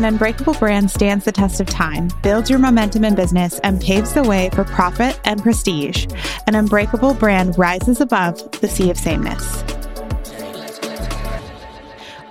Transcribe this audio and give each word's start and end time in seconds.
An 0.00 0.06
unbreakable 0.06 0.54
brand 0.54 0.90
stands 0.90 1.26
the 1.26 1.32
test 1.32 1.60
of 1.60 1.66
time, 1.66 2.08
builds 2.22 2.48
your 2.48 2.58
momentum 2.58 3.04
in 3.04 3.14
business, 3.14 3.58
and 3.58 3.82
paves 3.82 4.14
the 4.14 4.22
way 4.22 4.48
for 4.54 4.64
profit 4.64 5.20
and 5.26 5.42
prestige. 5.42 6.06
An 6.46 6.54
unbreakable 6.54 7.12
brand 7.12 7.58
rises 7.58 8.00
above 8.00 8.50
the 8.62 8.66
sea 8.66 8.88
of 8.88 8.96
sameness. 8.96 9.62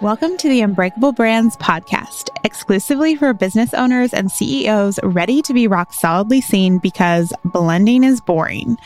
Welcome 0.01 0.35
to 0.37 0.49
the 0.49 0.61
Unbreakable 0.61 1.11
Brands 1.11 1.55
podcast, 1.57 2.29
exclusively 2.43 3.15
for 3.15 3.35
business 3.35 3.71
owners 3.75 4.15
and 4.15 4.31
CEOs 4.31 4.99
ready 5.03 5.43
to 5.43 5.53
be 5.53 5.67
rock 5.67 5.93
solidly 5.93 6.41
seen 6.41 6.79
because 6.79 7.31
blending 7.45 8.03
is 8.03 8.19
boring. 8.19 8.77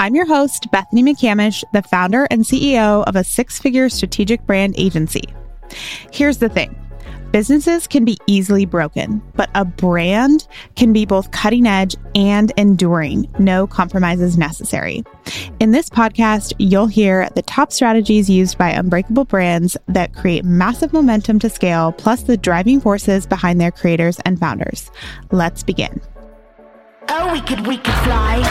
I'm 0.00 0.16
your 0.16 0.26
host, 0.26 0.68
Bethany 0.72 1.04
McCamish, 1.04 1.62
the 1.72 1.82
founder 1.82 2.26
and 2.28 2.42
CEO 2.42 3.04
of 3.04 3.14
a 3.14 3.22
six 3.22 3.60
figure 3.60 3.88
strategic 3.88 4.44
brand 4.48 4.74
agency. 4.76 5.32
Here's 6.10 6.38
the 6.38 6.48
thing 6.48 6.76
Businesses 7.32 7.86
can 7.86 8.04
be 8.04 8.18
easily 8.26 8.66
broken, 8.66 9.22
but 9.36 9.48
a 9.54 9.64
brand 9.64 10.46
can 10.76 10.92
be 10.92 11.06
both 11.06 11.30
cutting 11.30 11.66
edge 11.66 11.96
and 12.14 12.52
enduring. 12.58 13.26
No 13.38 13.66
compromises 13.66 14.36
necessary. 14.36 15.02
In 15.58 15.70
this 15.70 15.88
podcast, 15.88 16.52
you'll 16.58 16.88
hear 16.88 17.30
the 17.34 17.40
top 17.40 17.72
strategies 17.72 18.28
used 18.28 18.58
by 18.58 18.68
unbreakable 18.68 19.24
brands 19.24 19.78
that 19.88 20.14
create 20.14 20.44
massive 20.44 20.92
momentum 20.92 21.38
to 21.38 21.48
scale, 21.48 21.92
plus 21.92 22.24
the 22.24 22.36
driving 22.36 22.82
forces 22.82 23.26
behind 23.26 23.58
their 23.58 23.70
creators 23.70 24.20
and 24.26 24.38
founders. 24.38 24.90
Let's 25.30 25.62
begin. 25.62 26.02
Oh, 27.08 27.32
we 27.32 27.40
could, 27.40 27.66
we 27.66 27.78
could 27.78 27.94
fly. 27.94 28.42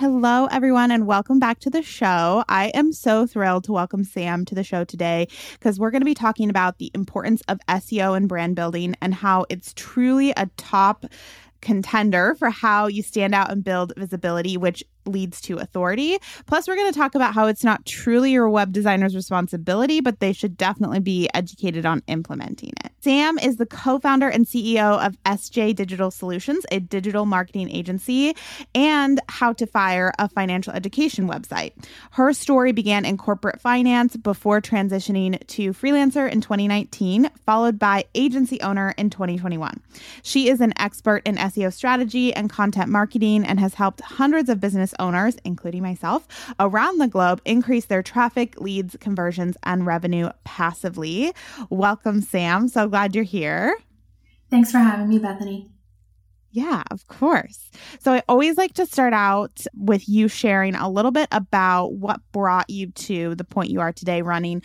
Hello, 0.00 0.46
everyone, 0.46 0.90
and 0.90 1.06
welcome 1.06 1.38
back 1.38 1.58
to 1.58 1.68
the 1.68 1.82
show. 1.82 2.42
I 2.48 2.68
am 2.68 2.90
so 2.90 3.26
thrilled 3.26 3.64
to 3.64 3.72
welcome 3.72 4.02
Sam 4.02 4.46
to 4.46 4.54
the 4.54 4.64
show 4.64 4.82
today 4.82 5.28
because 5.52 5.78
we're 5.78 5.90
going 5.90 6.00
to 6.00 6.06
be 6.06 6.14
talking 6.14 6.48
about 6.48 6.78
the 6.78 6.90
importance 6.94 7.42
of 7.48 7.58
SEO 7.68 8.16
and 8.16 8.26
brand 8.26 8.56
building 8.56 8.96
and 9.02 9.12
how 9.12 9.44
it's 9.50 9.74
truly 9.74 10.30
a 10.38 10.48
top 10.56 11.04
contender 11.60 12.34
for 12.36 12.48
how 12.48 12.86
you 12.86 13.02
stand 13.02 13.34
out 13.34 13.50
and 13.50 13.62
build 13.62 13.92
visibility, 13.94 14.56
which 14.56 14.82
leads 15.10 15.40
to 15.42 15.58
authority. 15.58 16.18
Plus, 16.46 16.66
we're 16.66 16.76
going 16.76 16.92
to 16.92 16.98
talk 16.98 17.14
about 17.14 17.34
how 17.34 17.46
it's 17.46 17.64
not 17.64 17.84
truly 17.86 18.32
your 18.32 18.48
web 18.48 18.72
designer's 18.72 19.14
responsibility, 19.14 20.00
but 20.00 20.20
they 20.20 20.32
should 20.32 20.56
definitely 20.56 21.00
be 21.00 21.28
educated 21.34 21.86
on 21.86 22.02
implementing 22.06 22.72
it. 22.84 22.92
Sam 23.02 23.38
is 23.38 23.56
the 23.56 23.64
co 23.64 23.98
founder 23.98 24.28
and 24.28 24.44
CEO 24.44 25.04
of 25.04 25.16
SJ 25.24 25.74
Digital 25.74 26.10
Solutions, 26.10 26.66
a 26.70 26.80
digital 26.80 27.24
marketing 27.24 27.70
agency, 27.70 28.36
and 28.74 29.20
How 29.28 29.54
to 29.54 29.66
Fire, 29.66 30.12
a 30.18 30.28
financial 30.28 30.74
education 30.74 31.26
website. 31.26 31.72
Her 32.10 32.34
story 32.34 32.72
began 32.72 33.06
in 33.06 33.16
corporate 33.16 33.60
finance 33.60 34.16
before 34.16 34.60
transitioning 34.60 35.44
to 35.46 35.72
freelancer 35.72 36.30
in 36.30 36.42
2019, 36.42 37.30
followed 37.46 37.78
by 37.78 38.04
agency 38.14 38.60
owner 38.60 38.94
in 38.98 39.08
2021. 39.08 39.80
She 40.22 40.50
is 40.50 40.60
an 40.60 40.74
expert 40.78 41.22
in 41.26 41.36
SEO 41.36 41.72
strategy 41.72 42.34
and 42.34 42.50
content 42.50 42.90
marketing 42.90 43.44
and 43.44 43.58
has 43.60 43.74
helped 43.74 44.02
hundreds 44.02 44.50
of 44.50 44.60
business 44.60 44.94
owners, 45.00 45.36
including 45.44 45.82
myself, 45.82 46.28
around 46.60 46.98
the 46.98 47.08
globe 47.08 47.40
increase 47.44 47.86
their 47.86 48.02
traffic, 48.02 48.60
leads, 48.60 48.96
conversions, 49.00 49.56
and 49.64 49.86
revenue 49.86 50.28
passively. 50.44 51.32
Welcome, 51.70 52.20
Sam. 52.20 52.68
So 52.68 52.86
glad 52.88 53.14
you're 53.14 53.24
here. 53.24 53.76
Thanks 54.50 54.70
for 54.70 54.78
having 54.78 55.08
me, 55.08 55.18
Bethany. 55.18 55.70
Yeah, 56.52 56.82
of 56.90 57.06
course. 57.06 57.70
So 58.00 58.12
I 58.12 58.22
always 58.28 58.56
like 58.56 58.74
to 58.74 58.84
start 58.84 59.12
out 59.12 59.64
with 59.76 60.08
you 60.08 60.26
sharing 60.26 60.74
a 60.74 60.90
little 60.90 61.12
bit 61.12 61.28
about 61.30 61.92
what 61.92 62.20
brought 62.32 62.68
you 62.68 62.88
to 62.90 63.36
the 63.36 63.44
point 63.44 63.70
you 63.70 63.80
are 63.80 63.92
today 63.92 64.20
running 64.20 64.62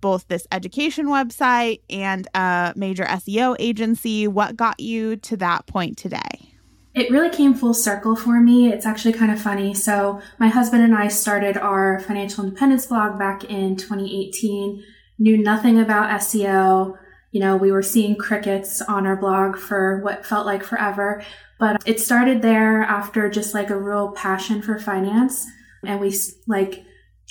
both 0.00 0.26
this 0.28 0.46
education 0.50 1.08
website 1.08 1.80
and 1.90 2.26
a 2.34 2.72
major 2.74 3.04
SEO 3.04 3.54
agency. 3.58 4.26
What 4.26 4.56
got 4.56 4.80
you 4.80 5.16
to 5.16 5.36
that 5.36 5.66
point 5.66 5.98
today? 5.98 6.55
It 6.96 7.10
really 7.10 7.28
came 7.28 7.52
full 7.52 7.74
circle 7.74 8.16
for 8.16 8.40
me. 8.40 8.72
It's 8.72 8.86
actually 8.86 9.12
kind 9.12 9.30
of 9.30 9.38
funny. 9.38 9.74
So, 9.74 10.22
my 10.38 10.48
husband 10.48 10.82
and 10.82 10.94
I 10.94 11.08
started 11.08 11.58
our 11.58 12.00
financial 12.00 12.42
independence 12.42 12.86
blog 12.86 13.18
back 13.18 13.44
in 13.44 13.76
2018, 13.76 14.82
knew 15.18 15.36
nothing 15.36 15.78
about 15.78 16.08
SEO. 16.22 16.96
You 17.32 17.40
know, 17.40 17.54
we 17.54 17.70
were 17.70 17.82
seeing 17.82 18.16
crickets 18.16 18.80
on 18.80 19.06
our 19.06 19.14
blog 19.14 19.58
for 19.58 20.00
what 20.00 20.24
felt 20.24 20.46
like 20.46 20.62
forever, 20.62 21.22
but 21.58 21.82
it 21.84 22.00
started 22.00 22.40
there 22.40 22.80
after 22.80 23.28
just 23.28 23.52
like 23.52 23.68
a 23.68 23.78
real 23.78 24.12
passion 24.12 24.62
for 24.62 24.78
finance. 24.78 25.46
And 25.84 26.00
we 26.00 26.16
like 26.46 26.82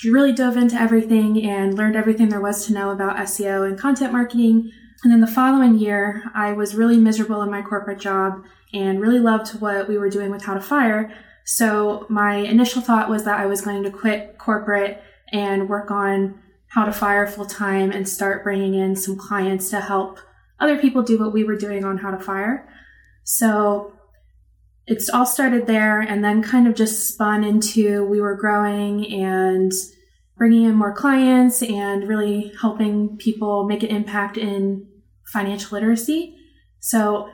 really 0.04 0.32
dove 0.32 0.56
into 0.56 0.76
everything 0.76 1.42
and 1.42 1.74
learned 1.74 1.96
everything 1.96 2.28
there 2.28 2.40
was 2.40 2.66
to 2.66 2.72
know 2.72 2.90
about 2.90 3.16
SEO 3.16 3.66
and 3.66 3.76
content 3.76 4.12
marketing. 4.12 4.70
And 5.06 5.12
then 5.12 5.20
the 5.20 5.28
following 5.28 5.78
year, 5.78 6.24
I 6.34 6.52
was 6.52 6.74
really 6.74 6.96
miserable 6.96 7.40
in 7.42 7.48
my 7.48 7.62
corporate 7.62 8.00
job 8.00 8.42
and 8.74 9.00
really 9.00 9.20
loved 9.20 9.60
what 9.60 9.86
we 9.86 9.98
were 9.98 10.10
doing 10.10 10.32
with 10.32 10.42
How 10.42 10.54
to 10.54 10.60
Fire. 10.60 11.14
So 11.44 12.06
my 12.08 12.38
initial 12.38 12.82
thought 12.82 13.08
was 13.08 13.22
that 13.22 13.38
I 13.38 13.46
was 13.46 13.60
going 13.60 13.84
to 13.84 13.90
quit 13.92 14.36
corporate 14.36 15.00
and 15.30 15.68
work 15.68 15.92
on 15.92 16.40
How 16.70 16.86
to 16.86 16.92
Fire 16.92 17.24
full 17.28 17.46
time 17.46 17.92
and 17.92 18.08
start 18.08 18.42
bringing 18.42 18.74
in 18.74 18.96
some 18.96 19.16
clients 19.16 19.70
to 19.70 19.80
help 19.80 20.18
other 20.58 20.76
people 20.76 21.04
do 21.04 21.20
what 21.20 21.32
we 21.32 21.44
were 21.44 21.56
doing 21.56 21.84
on 21.84 21.98
How 21.98 22.10
to 22.10 22.18
Fire. 22.18 22.68
So 23.22 23.92
it's 24.88 25.08
all 25.08 25.24
started 25.24 25.68
there 25.68 26.00
and 26.00 26.24
then 26.24 26.42
kind 26.42 26.66
of 26.66 26.74
just 26.74 27.08
spun 27.08 27.44
into 27.44 28.04
we 28.06 28.20
were 28.20 28.34
growing 28.34 29.06
and 29.06 29.70
bringing 30.36 30.64
in 30.64 30.74
more 30.74 30.92
clients 30.92 31.62
and 31.62 32.08
really 32.08 32.52
helping 32.60 33.16
people 33.18 33.68
make 33.68 33.84
an 33.84 33.90
impact 33.90 34.36
in 34.36 34.88
financial 35.32 35.76
literacy. 35.76 36.36
So 36.80 37.30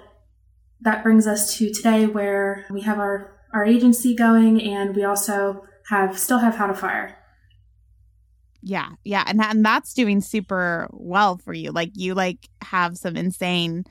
that 0.81 1.03
brings 1.03 1.27
us 1.27 1.57
to 1.57 1.73
today 1.73 2.07
where 2.07 2.67
we 2.71 2.83
have 2.83 2.99
our, 2.99 3.39
our 3.53 3.65
agency 3.65 4.15
going 4.15 4.63
and 4.63 4.97
we 4.97 5.05
also 5.05 5.65
have 5.89 6.19
still 6.19 6.39
have 6.39 6.57
how 6.57 6.67
to 6.67 6.75
fire. 6.75 7.17
Yeah, 8.65 8.91
yeah, 9.03 9.25
and 9.27 9.43
and 9.43 9.65
that's 9.65 9.93
doing 9.93 10.21
super 10.21 10.89
well 10.93 11.37
for 11.37 11.53
you. 11.53 11.73
Like 11.73 11.91
you 11.95 12.15
like 12.15 12.49
have 12.63 12.97
some 12.97 13.17
insane 13.17 13.85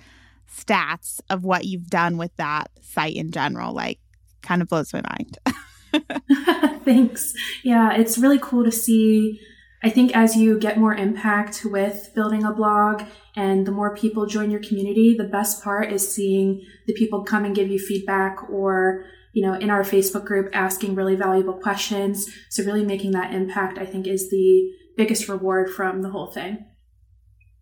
stats 0.49 1.19
of 1.29 1.43
what 1.43 1.65
you've 1.65 1.87
done 1.87 2.17
with 2.17 2.33
that 2.37 2.71
site 2.81 3.15
in 3.15 3.31
general. 3.31 3.73
Like 3.73 3.99
kind 4.41 4.61
of 4.61 4.69
blows 4.69 4.93
my 4.93 5.01
mind. 5.01 5.37
Thanks. 6.85 7.33
Yeah, 7.63 7.93
it's 7.93 8.17
really 8.17 8.39
cool 8.39 8.63
to 8.63 8.71
see. 8.71 9.41
I 9.83 9.89
think 9.89 10.15
as 10.15 10.37
you 10.37 10.57
get 10.59 10.77
more 10.77 10.95
impact 10.95 11.65
with 11.65 12.11
building 12.15 12.43
a 12.43 12.53
blog 12.53 13.03
and 13.35 13.65
the 13.65 13.71
more 13.71 13.95
people 13.95 14.25
join 14.25 14.51
your 14.51 14.61
community, 14.61 15.15
the 15.15 15.23
best 15.23 15.63
part 15.63 15.91
is 15.91 16.13
seeing 16.13 16.65
the 16.87 16.93
people 16.93 17.23
come 17.23 17.45
and 17.45 17.55
give 17.55 17.69
you 17.69 17.79
feedback 17.79 18.49
or, 18.49 19.05
you 19.33 19.41
know, 19.41 19.53
in 19.53 19.69
our 19.69 19.83
Facebook 19.83 20.25
group 20.25 20.49
asking 20.53 20.95
really 20.95 21.15
valuable 21.15 21.53
questions. 21.53 22.29
So 22.49 22.63
really 22.63 22.83
making 22.83 23.11
that 23.11 23.33
impact, 23.33 23.77
I 23.77 23.85
think 23.85 24.07
is 24.07 24.29
the 24.29 24.71
biggest 24.97 25.29
reward 25.29 25.69
from 25.69 26.01
the 26.01 26.09
whole 26.09 26.31
thing. 26.31 26.65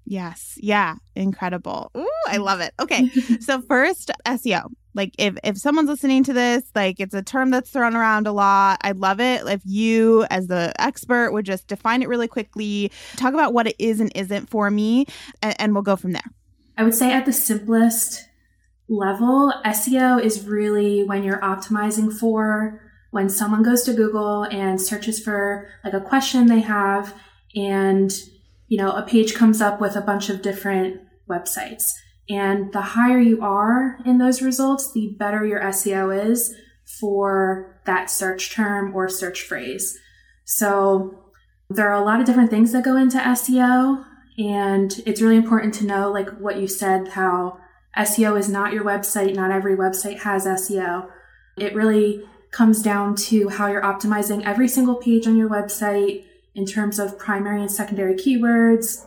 Yes. 0.06 0.56
Yeah. 0.58 0.96
Incredible. 1.16 1.92
Ooh, 1.96 2.10
I 2.28 2.38
love 2.38 2.62
it. 2.62 2.74
Okay. 2.80 3.10
so 3.40 3.62
first, 3.62 4.12
SEO. 4.26 4.72
Like 4.94 5.14
if 5.18 5.38
if 5.44 5.58
someone's 5.58 5.90
listening 5.90 6.24
to 6.26 6.34
this, 6.34 6.64
like 6.76 7.00
it's 7.00 7.14
a 7.14 7.22
term 7.22 7.52
that's 7.52 7.70
thrown 7.70 7.96
around 7.96 8.28
a 8.28 8.32
lot. 8.32 8.80
I'd 8.82 8.98
love 8.98 9.20
it 9.20 9.46
if 9.48 9.62
you 9.66 10.26
as 10.30 10.48
the 10.48 10.74
expert 10.80 11.32
would 11.32 11.46
just 11.46 11.68
define 11.68 12.02
it 12.02 12.10
really 12.10 12.28
quickly, 12.28 12.92
talk 13.16 13.34
about 13.34 13.54
what 13.54 13.68
it 13.68 13.76
is 13.80 14.00
and 14.00 14.12
isn't 14.16 14.50
for 14.50 14.70
me, 14.70 15.06
and, 15.42 15.56
and 15.60 15.74
we'll 15.74 15.84
go 15.84 15.96
from 15.96 16.14
there. 16.14 16.32
I 16.78 16.84
would 16.84 16.96
say 16.96 17.12
at 17.12 17.26
the 17.26 17.34
simplest 17.34 18.26
level, 18.88 19.54
SEO 19.66 20.22
is 20.24 20.46
really 20.46 21.04
when 21.04 21.24
you're 21.24 21.42
optimizing 21.42 22.12
for 22.12 22.82
when 23.12 23.30
someone 23.30 23.64
goes 23.64 23.84
to 23.84 23.94
Google 23.94 24.44
and 24.44 24.80
searches 24.80 25.20
for 25.20 25.68
like 25.84 25.94
a 25.94 26.02
question 26.02 26.48
they 26.48 26.62
have 26.62 27.14
and 27.56 28.12
you 28.70 28.78
know, 28.78 28.92
a 28.92 29.02
page 29.02 29.34
comes 29.34 29.62
up 29.62 29.82
with 29.82 29.96
a 29.96 30.02
bunch 30.02 30.30
of 30.30 30.42
different 30.42 31.02
websites. 31.28 31.92
And 32.30 32.72
the 32.74 32.82
higher 32.82 33.20
you 33.20 33.42
are 33.42 33.98
in 34.06 34.20
those 34.20 34.42
results, 34.42 34.92
the 34.92 35.16
better 35.18 35.44
your 35.46 35.62
SEO 35.62 36.30
is 36.30 36.56
for 37.00 37.80
that 37.86 38.10
search 38.10 38.54
term 38.54 38.96
or 38.96 39.10
search 39.10 39.42
phrase. 39.42 39.98
So 40.46 41.24
there 41.70 41.90
are 41.90 42.02
a 42.02 42.06
lot 42.06 42.20
of 42.20 42.26
different 42.26 42.52
things 42.52 42.72
that 42.72 42.84
go 42.84 42.96
into 42.98 43.18
SEO. 43.18 44.06
And 44.38 45.02
it's 45.06 45.22
really 45.22 45.38
important 45.38 45.74
to 45.76 45.86
know, 45.86 46.12
like 46.12 46.30
what 46.40 46.58
you 46.58 46.68
said, 46.68 47.10
how 47.10 47.58
SEO 47.98 48.38
is 48.40 48.48
not 48.48 48.74
your 48.74 48.84
website. 48.84 49.36
Not 49.36 49.52
every 49.52 49.76
website 49.76 50.20
has 50.20 50.46
SEO. 50.46 51.10
It 51.58 51.76
really 51.76 52.24
comes 52.52 52.82
down 52.82 53.16
to 53.16 53.50
how 53.50 53.68
you're 53.68 53.82
optimizing 53.82 54.44
every 54.46 54.68
single 54.68 54.96
page 54.96 55.28
on 55.28 55.36
your 55.36 55.50
website 55.50 56.26
in 56.56 56.66
terms 56.66 57.00
of 57.00 57.20
primary 57.20 57.62
and 57.62 57.72
secondary 57.72 58.16
keywords, 58.16 59.06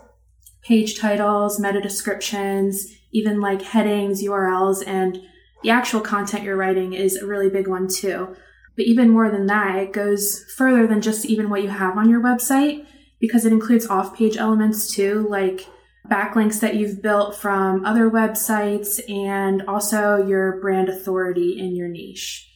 page 0.63 0.99
titles, 0.99 1.59
meta 1.59 1.81
descriptions, 1.81 2.95
even 3.13 3.41
like 3.41 3.63
headings, 3.63 4.23
URLs, 4.23 4.87
and 4.87 5.21
the 5.63 5.71
actual 5.71 6.01
content 6.01 6.45
you're 6.45 6.57
writing 6.57 6.93
is 6.93 7.17
a 7.17 7.27
really 7.27 7.49
big 7.49 7.69
one 7.69 7.89
too. 7.89 8.35
But 8.77 8.87
even 8.87 9.11
more 9.11 9.31
than 9.31 9.47
that, 9.47 9.77
it 9.77 9.93
goes 9.93 10.45
further 10.57 10.87
than 10.87 11.03
just 11.03 11.27
even 11.27 11.51
what 11.51 11.63
you 11.63 11.69
have 11.69 11.97
on 11.97 12.09
your 12.09 12.21
website 12.21 12.87
because 13.21 13.45
it 13.45 13.53
includes 13.53 13.87
off 13.87 14.17
page 14.17 14.37
elements 14.37 14.93
too, 14.93 15.27
like 15.29 15.67
backlinks 16.11 16.61
that 16.61 16.75
you've 16.75 17.01
built 17.01 17.37
from 17.37 17.85
other 17.85 18.11
websites 18.11 19.01
and 19.09 19.63
also 19.63 20.17
your 20.27 20.61
brand 20.61 20.89
authority 20.89 21.59
in 21.59 21.77
your 21.77 21.89
niche. 21.89 22.52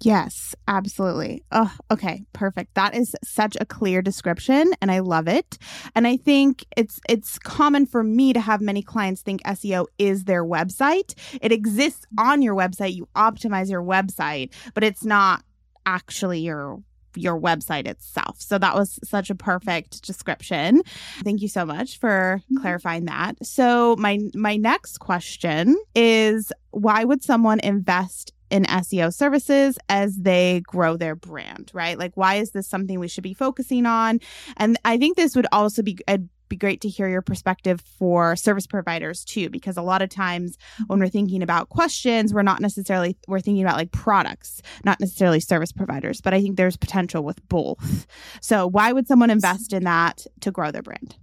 Yes, 0.00 0.54
absolutely. 0.68 1.42
Oh, 1.50 1.74
okay, 1.90 2.24
perfect. 2.32 2.74
That 2.74 2.94
is 2.94 3.16
such 3.24 3.56
a 3.60 3.66
clear 3.66 4.00
description 4.00 4.72
and 4.80 4.92
I 4.92 5.00
love 5.00 5.26
it. 5.26 5.58
And 5.94 6.06
I 6.06 6.16
think 6.16 6.64
it's 6.76 7.00
it's 7.08 7.38
common 7.38 7.84
for 7.84 8.04
me 8.04 8.32
to 8.32 8.40
have 8.40 8.60
many 8.60 8.82
clients 8.82 9.22
think 9.22 9.42
SEO 9.42 9.86
is 9.98 10.24
their 10.24 10.44
website. 10.44 11.14
It 11.42 11.50
exists 11.50 12.06
on 12.16 12.42
your 12.42 12.54
website, 12.54 12.94
you 12.94 13.08
optimize 13.16 13.70
your 13.70 13.82
website, 13.82 14.52
but 14.74 14.84
it's 14.84 15.04
not 15.04 15.42
actually 15.84 16.40
your 16.40 16.80
your 17.16 17.40
website 17.40 17.88
itself. 17.88 18.40
So 18.40 18.58
that 18.58 18.76
was 18.76 19.00
such 19.02 19.30
a 19.30 19.34
perfect 19.34 20.02
description. 20.04 20.82
Thank 21.24 21.42
you 21.42 21.48
so 21.48 21.66
much 21.66 21.98
for 21.98 22.40
mm-hmm. 22.44 22.62
clarifying 22.62 23.06
that. 23.06 23.44
So 23.44 23.96
my 23.98 24.20
my 24.34 24.56
next 24.56 24.98
question 24.98 25.76
is 25.96 26.52
why 26.70 27.04
would 27.04 27.24
someone 27.24 27.58
invest 27.60 28.32
in 28.50 28.64
SEO 28.64 29.12
services 29.12 29.78
as 29.88 30.16
they 30.16 30.62
grow 30.66 30.96
their 30.96 31.14
brand, 31.14 31.70
right? 31.74 31.98
Like, 31.98 32.16
why 32.16 32.36
is 32.36 32.50
this 32.50 32.68
something 32.68 32.98
we 32.98 33.08
should 33.08 33.24
be 33.24 33.34
focusing 33.34 33.86
on? 33.86 34.20
And 34.56 34.78
I 34.84 34.98
think 34.98 35.16
this 35.16 35.36
would 35.36 35.46
also 35.52 35.82
be 35.82 35.98
a 36.08 36.20
be 36.48 36.56
great 36.56 36.80
to 36.80 36.88
hear 36.88 37.08
your 37.08 37.22
perspective 37.22 37.80
for 37.98 38.34
service 38.34 38.66
providers 38.66 39.24
too 39.24 39.50
because 39.50 39.76
a 39.76 39.82
lot 39.82 40.02
of 40.02 40.08
times 40.08 40.56
mm-hmm. 40.56 40.84
when 40.84 40.98
we're 40.98 41.08
thinking 41.08 41.42
about 41.42 41.68
questions 41.68 42.32
we're 42.32 42.42
not 42.42 42.60
necessarily 42.60 43.16
we're 43.26 43.40
thinking 43.40 43.62
about 43.62 43.76
like 43.76 43.92
products 43.92 44.62
not 44.84 44.98
necessarily 44.98 45.40
service 45.40 45.72
providers 45.72 46.20
but 46.20 46.32
i 46.32 46.40
think 46.40 46.56
there's 46.56 46.76
potential 46.76 47.22
with 47.22 47.46
both 47.48 48.06
so 48.40 48.66
why 48.66 48.92
would 48.92 49.06
someone 49.06 49.30
invest 49.30 49.72
in 49.72 49.84
that 49.84 50.26
to 50.40 50.50
grow 50.50 50.70
their 50.70 50.82
brand 50.82 51.16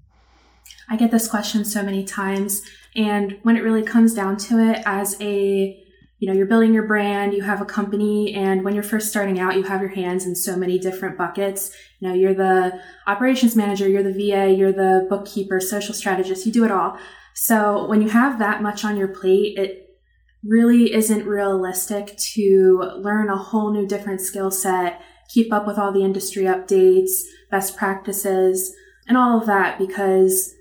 i 0.89 0.95
get 0.95 1.11
this 1.11 1.27
question 1.27 1.65
so 1.65 1.81
many 1.81 2.03
times 2.03 2.61
and 2.95 3.37
when 3.43 3.57
it 3.57 3.63
really 3.63 3.83
comes 3.83 4.13
down 4.13 4.37
to 4.37 4.59
it 4.59 4.81
as 4.85 5.19
a 5.21 5.84
you 6.19 6.27
know, 6.27 6.33
you're 6.33 6.45
building 6.45 6.73
your 6.73 6.87
brand, 6.87 7.33
you 7.33 7.43
have 7.43 7.61
a 7.61 7.65
company, 7.65 8.33
and 8.33 8.63
when 8.63 8.73
you're 8.73 8.83
first 8.83 9.09
starting 9.09 9.39
out, 9.39 9.55
you 9.55 9.63
have 9.63 9.81
your 9.81 9.89
hands 9.89 10.25
in 10.25 10.35
so 10.35 10.55
many 10.55 10.79
different 10.79 11.17
buckets. 11.17 11.75
You 11.99 12.07
know, 12.07 12.13
you're 12.13 12.33
the 12.33 12.79
operations 13.05 13.55
manager, 13.55 13.87
you're 13.87 14.03
the 14.03 14.13
VA, 14.13 14.51
you're 14.51 14.71
the 14.71 15.07
bookkeeper, 15.09 15.59
social 15.59 15.93
strategist, 15.93 16.45
you 16.45 16.51
do 16.51 16.63
it 16.63 16.71
all. 16.71 16.97
So 17.33 17.85
when 17.87 18.01
you 18.01 18.09
have 18.09 18.39
that 18.39 18.61
much 18.61 18.85
on 18.85 18.95
your 18.95 19.09
plate, 19.09 19.57
it 19.57 19.85
really 20.43 20.93
isn't 20.93 21.25
realistic 21.25 22.15
to 22.17 22.91
learn 22.97 23.29
a 23.29 23.37
whole 23.37 23.73
new 23.73 23.85
different 23.85 24.21
skill 24.21 24.51
set, 24.51 25.01
keep 25.27 25.51
up 25.51 25.67
with 25.67 25.77
all 25.77 25.91
the 25.91 26.03
industry 26.03 26.43
updates, 26.43 27.11
best 27.51 27.75
practices, 27.75 28.73
and 29.07 29.17
all 29.17 29.39
of 29.39 29.47
that 29.47 29.77
because 29.77 30.53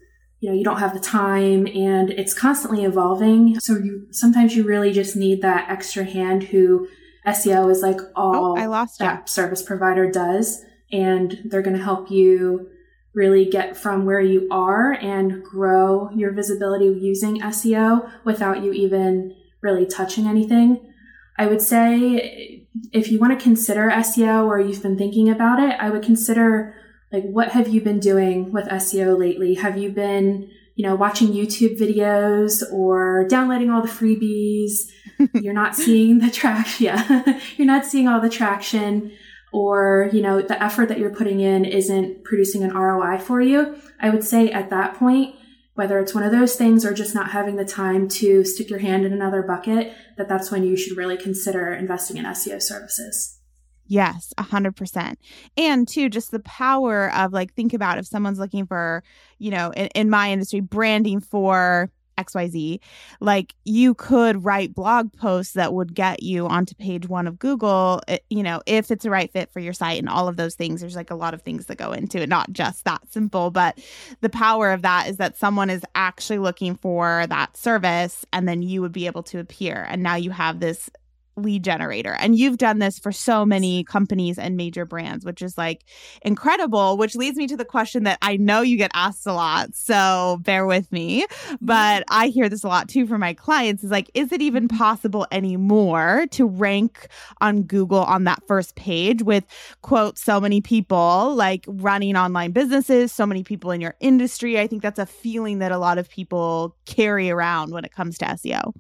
you 0.44 0.50
know, 0.50 0.56
you 0.56 0.62
don't 0.62 0.78
have 0.78 0.92
the 0.92 1.00
time 1.00 1.66
and 1.66 2.10
it's 2.10 2.34
constantly 2.34 2.84
evolving. 2.84 3.58
So 3.60 3.78
you 3.78 4.08
sometimes 4.10 4.54
you 4.54 4.62
really 4.64 4.92
just 4.92 5.16
need 5.16 5.40
that 5.40 5.70
extra 5.70 6.04
hand 6.04 6.42
who 6.42 6.86
SEO 7.26 7.70
is 7.70 7.80
like 7.80 7.96
oh, 8.14 8.34
all 8.34 8.52
oh, 8.52 8.56
I 8.58 8.66
lost 8.66 8.98
that 8.98 9.20
you. 9.20 9.26
service 9.26 9.62
provider 9.62 10.10
does. 10.10 10.62
And 10.92 11.40
they're 11.46 11.62
going 11.62 11.78
to 11.78 11.82
help 11.82 12.10
you 12.10 12.68
really 13.14 13.46
get 13.46 13.74
from 13.74 14.04
where 14.04 14.20
you 14.20 14.46
are 14.50 14.92
and 14.92 15.42
grow 15.42 16.10
your 16.10 16.30
visibility 16.32 16.94
using 17.00 17.40
SEO 17.40 18.10
without 18.24 18.62
you 18.62 18.74
even 18.74 19.34
really 19.62 19.86
touching 19.86 20.26
anything. 20.26 20.92
I 21.38 21.46
would 21.46 21.62
say 21.62 22.66
if 22.92 23.10
you 23.10 23.18
want 23.18 23.38
to 23.38 23.42
consider 23.42 23.88
SEO 23.88 24.44
or 24.44 24.60
you've 24.60 24.82
been 24.82 24.98
thinking 24.98 25.30
about 25.30 25.58
it, 25.58 25.74
I 25.80 25.88
would 25.88 26.02
consider 26.02 26.74
like 27.12 27.24
what 27.24 27.50
have 27.50 27.68
you 27.68 27.80
been 27.80 28.00
doing 28.00 28.52
with 28.52 28.66
SEO 28.66 29.18
lately? 29.18 29.54
Have 29.54 29.78
you 29.78 29.90
been, 29.90 30.50
you 30.74 30.86
know, 30.86 30.94
watching 30.94 31.28
YouTube 31.28 31.78
videos 31.78 32.62
or 32.72 33.26
downloading 33.28 33.70
all 33.70 33.82
the 33.82 33.88
freebies? 33.88 34.90
You're 35.34 35.54
not 35.54 35.76
seeing 35.76 36.18
the 36.18 36.30
traction. 36.30 36.84
Yeah. 36.86 37.40
You're 37.56 37.66
not 37.66 37.84
seeing 37.84 38.08
all 38.08 38.20
the 38.20 38.28
traction 38.28 39.12
or, 39.52 40.10
you 40.12 40.20
know, 40.20 40.42
the 40.42 40.60
effort 40.60 40.88
that 40.88 40.98
you're 40.98 41.14
putting 41.14 41.38
in 41.38 41.64
isn't 41.64 42.24
producing 42.24 42.64
an 42.64 42.76
ROI 42.76 43.18
for 43.18 43.40
you. 43.40 43.76
I 44.00 44.10
would 44.10 44.24
say 44.24 44.50
at 44.50 44.70
that 44.70 44.94
point, 44.94 45.36
whether 45.74 46.00
it's 46.00 46.14
one 46.14 46.24
of 46.24 46.32
those 46.32 46.56
things 46.56 46.84
or 46.84 46.92
just 46.92 47.14
not 47.14 47.30
having 47.30 47.54
the 47.54 47.64
time 47.64 48.08
to 48.08 48.44
stick 48.44 48.68
your 48.68 48.80
hand 48.80 49.04
in 49.04 49.12
another 49.12 49.42
bucket, 49.42 49.92
that 50.16 50.28
that's 50.28 50.50
when 50.50 50.64
you 50.64 50.76
should 50.76 50.96
really 50.96 51.16
consider 51.16 51.72
investing 51.72 52.16
in 52.16 52.24
SEO 52.24 52.60
services. 52.60 53.38
Yes, 53.86 54.32
a 54.38 54.42
hundred 54.42 54.76
percent. 54.76 55.18
And 55.56 55.86
two, 55.86 56.08
just 56.08 56.30
the 56.30 56.40
power 56.40 57.12
of 57.14 57.32
like, 57.32 57.52
think 57.54 57.74
about 57.74 57.98
if 57.98 58.06
someone's 58.06 58.38
looking 58.38 58.66
for, 58.66 59.02
you 59.38 59.50
know, 59.50 59.70
in, 59.72 59.88
in 59.94 60.10
my 60.10 60.32
industry, 60.32 60.60
branding 60.60 61.20
for 61.20 61.90
XYZ, 62.16 62.78
like 63.20 63.54
you 63.64 63.94
could 63.94 64.44
write 64.44 64.74
blog 64.74 65.12
posts 65.12 65.54
that 65.54 65.74
would 65.74 65.94
get 65.94 66.22
you 66.22 66.46
onto 66.46 66.74
page 66.74 67.08
one 67.08 67.26
of 67.26 67.38
Google, 67.38 68.00
eh, 68.08 68.18
you 68.30 68.42
know, 68.42 68.62
if 68.66 68.90
it's 68.90 69.04
a 69.04 69.10
right 69.10 69.30
fit 69.32 69.52
for 69.52 69.60
your 69.60 69.72
site 69.72 69.98
and 69.98 70.08
all 70.08 70.28
of 70.28 70.36
those 70.36 70.54
things. 70.54 70.80
There's 70.80 70.96
like 70.96 71.10
a 71.10 71.16
lot 71.16 71.34
of 71.34 71.42
things 71.42 71.66
that 71.66 71.76
go 71.76 71.92
into 71.92 72.22
it, 72.22 72.28
not 72.28 72.52
just 72.52 72.84
that 72.84 73.02
simple, 73.10 73.50
but 73.50 73.78
the 74.20 74.30
power 74.30 74.72
of 74.72 74.82
that 74.82 75.08
is 75.08 75.16
that 75.18 75.36
someone 75.36 75.70
is 75.70 75.82
actually 75.94 76.38
looking 76.38 76.76
for 76.76 77.26
that 77.28 77.56
service 77.56 78.24
and 78.32 78.48
then 78.48 78.62
you 78.62 78.80
would 78.80 78.92
be 78.92 79.06
able 79.06 79.24
to 79.24 79.38
appear. 79.40 79.86
And 79.88 80.02
now 80.02 80.14
you 80.14 80.30
have 80.30 80.60
this 80.60 80.88
lead 81.36 81.64
generator. 81.64 82.14
And 82.18 82.38
you've 82.38 82.58
done 82.58 82.78
this 82.78 82.98
for 82.98 83.12
so 83.12 83.44
many 83.44 83.84
companies 83.84 84.38
and 84.38 84.56
major 84.56 84.84
brands, 84.84 85.24
which 85.24 85.42
is 85.42 85.58
like 85.58 85.84
incredible, 86.22 86.96
which 86.96 87.16
leads 87.16 87.36
me 87.36 87.46
to 87.48 87.56
the 87.56 87.64
question 87.64 88.04
that 88.04 88.18
I 88.22 88.36
know 88.36 88.60
you 88.60 88.76
get 88.76 88.90
asked 88.94 89.26
a 89.26 89.32
lot. 89.32 89.74
So 89.74 90.38
bear 90.42 90.66
with 90.66 90.90
me. 90.92 91.26
But 91.60 92.02
mm-hmm. 92.02 92.14
I 92.14 92.28
hear 92.28 92.48
this 92.48 92.64
a 92.64 92.68
lot 92.68 92.88
too 92.88 93.06
from 93.06 93.20
my 93.20 93.34
clients 93.34 93.84
is 93.84 93.90
like, 93.90 94.10
is 94.14 94.32
it 94.32 94.42
even 94.42 94.68
mm-hmm. 94.68 94.76
possible 94.76 95.26
anymore 95.32 96.26
to 96.32 96.46
rank 96.46 97.08
on 97.40 97.62
Google 97.62 98.02
on 98.02 98.24
that 98.24 98.42
first 98.46 98.76
page 98.76 99.22
with 99.22 99.44
quote, 99.82 100.18
so 100.18 100.40
many 100.40 100.60
people 100.60 101.34
like 101.34 101.64
running 101.66 102.16
online 102.16 102.52
businesses, 102.52 103.12
so 103.12 103.26
many 103.26 103.42
people 103.42 103.70
in 103.70 103.80
your 103.80 103.94
industry? 104.00 104.58
I 104.58 104.66
think 104.66 104.82
that's 104.82 104.98
a 104.98 105.06
feeling 105.06 105.58
that 105.58 105.72
a 105.72 105.78
lot 105.78 105.98
of 105.98 106.08
people 106.08 106.76
carry 106.86 107.30
around 107.30 107.72
when 107.72 107.84
it 107.84 107.92
comes 107.92 108.18
to 108.18 108.24
SEO. 108.26 108.72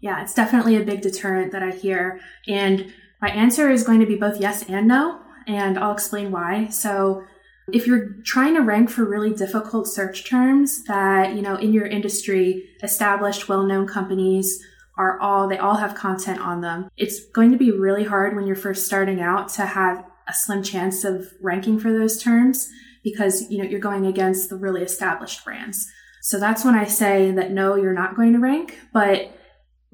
Yeah, 0.00 0.22
it's 0.22 0.34
definitely 0.34 0.76
a 0.76 0.84
big 0.84 1.00
deterrent 1.00 1.52
that 1.52 1.62
I 1.62 1.70
hear. 1.70 2.20
And 2.46 2.92
my 3.20 3.28
answer 3.30 3.70
is 3.70 3.82
going 3.82 4.00
to 4.00 4.06
be 4.06 4.16
both 4.16 4.40
yes 4.40 4.68
and 4.68 4.86
no. 4.86 5.20
And 5.46 5.78
I'll 5.78 5.92
explain 5.92 6.30
why. 6.30 6.68
So 6.68 7.24
if 7.72 7.86
you're 7.86 8.14
trying 8.24 8.54
to 8.54 8.60
rank 8.60 8.90
for 8.90 9.04
really 9.04 9.32
difficult 9.32 9.88
search 9.88 10.28
terms 10.28 10.84
that, 10.84 11.34
you 11.34 11.42
know, 11.42 11.56
in 11.56 11.72
your 11.72 11.86
industry, 11.86 12.68
established, 12.82 13.48
well-known 13.48 13.86
companies 13.86 14.62
are 14.98 15.18
all, 15.20 15.48
they 15.48 15.58
all 15.58 15.76
have 15.76 15.94
content 15.94 16.40
on 16.40 16.60
them. 16.60 16.88
It's 16.96 17.24
going 17.34 17.50
to 17.52 17.58
be 17.58 17.70
really 17.70 18.04
hard 18.04 18.34
when 18.34 18.46
you're 18.46 18.56
first 18.56 18.86
starting 18.86 19.20
out 19.20 19.48
to 19.50 19.66
have 19.66 20.04
a 20.28 20.32
slim 20.32 20.62
chance 20.62 21.04
of 21.04 21.32
ranking 21.40 21.78
for 21.78 21.92
those 21.92 22.22
terms 22.22 22.68
because, 23.04 23.50
you 23.50 23.58
know, 23.58 23.68
you're 23.68 23.80
going 23.80 24.06
against 24.06 24.48
the 24.48 24.56
really 24.56 24.82
established 24.82 25.44
brands. 25.44 25.86
So 26.22 26.40
that's 26.40 26.64
when 26.64 26.74
I 26.74 26.84
say 26.84 27.30
that 27.32 27.52
no, 27.52 27.76
you're 27.76 27.92
not 27.92 28.16
going 28.16 28.32
to 28.32 28.40
rank, 28.40 28.78
but 28.92 29.35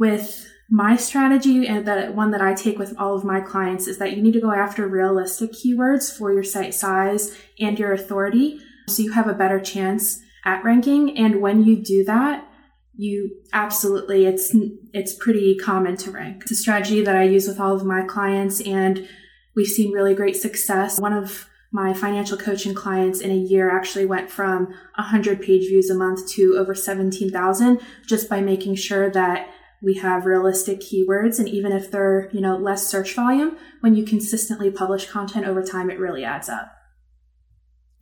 with 0.03 0.51
my 0.69 0.97
strategy 0.97 1.65
and 1.65 1.87
the 1.87 2.07
one 2.07 2.33
that 2.33 2.41
I 2.41 2.55
take 2.55 2.77
with 2.77 2.93
all 2.99 3.15
of 3.15 3.23
my 3.23 3.41
clients 3.41 3.87
is 3.87 3.99
that 3.99 4.17
you 4.17 4.21
need 4.21 4.33
to 4.33 4.41
go 4.41 4.51
after 4.51 4.89
realistic 4.89 5.53
keywords 5.53 6.13
for 6.13 6.33
your 6.33 6.43
site 6.43 6.75
size 6.75 7.39
and 7.61 7.79
your 7.79 7.93
authority 7.93 8.59
so 8.89 9.05
you 9.05 9.13
have 9.13 9.29
a 9.29 9.33
better 9.33 9.61
chance 9.61 10.21
at 10.45 10.65
ranking 10.65 11.17
and 11.17 11.41
when 11.41 11.63
you 11.63 11.77
do 11.77 12.03
that 12.03 12.49
you 12.97 13.31
absolutely 13.53 14.27
it's 14.27 14.57
it's 14.93 15.15
pretty 15.15 15.57
common 15.57 15.97
to 15.99 16.11
rank. 16.11 16.43
It's 16.43 16.51
a 16.51 16.57
strategy 16.57 17.05
that 17.05 17.15
I 17.15 17.23
use 17.23 17.47
with 17.47 17.61
all 17.61 17.77
of 17.77 17.85
my 17.85 18.03
clients 18.03 18.61
and 18.61 19.09
we've 19.55 19.69
seen 19.69 19.93
really 19.93 20.17
great 20.17 20.35
success. 20.35 20.99
One 20.99 21.13
of 21.13 21.49
my 21.71 21.95
financial 21.95 22.37
coaching 22.37 22.75
clients 22.75 23.21
in 23.21 23.31
a 23.31 23.45
year 23.53 23.71
actually 23.71 24.07
went 24.07 24.33
from 24.33 24.67
100 24.97 25.41
page 25.41 25.69
views 25.69 25.91
a 25.91 25.95
month 25.95 26.29
to 26.31 26.57
over 26.59 26.75
17,000 26.75 27.81
just 28.05 28.29
by 28.29 28.41
making 28.41 28.75
sure 28.75 29.09
that 29.13 29.49
we 29.83 29.95
have 29.95 30.25
realistic 30.25 30.81
keywords 30.81 31.39
and 31.39 31.49
even 31.49 31.73
if 31.73 31.91
they're 31.91 32.31
you 32.33 32.41
know 32.41 32.57
less 32.57 32.87
search 32.87 33.15
volume 33.15 33.57
when 33.81 33.95
you 33.95 34.05
consistently 34.05 34.71
publish 34.71 35.07
content 35.07 35.47
over 35.47 35.63
time 35.63 35.91
it 35.91 35.99
really 35.99 36.25
adds 36.25 36.49
up 36.49 36.82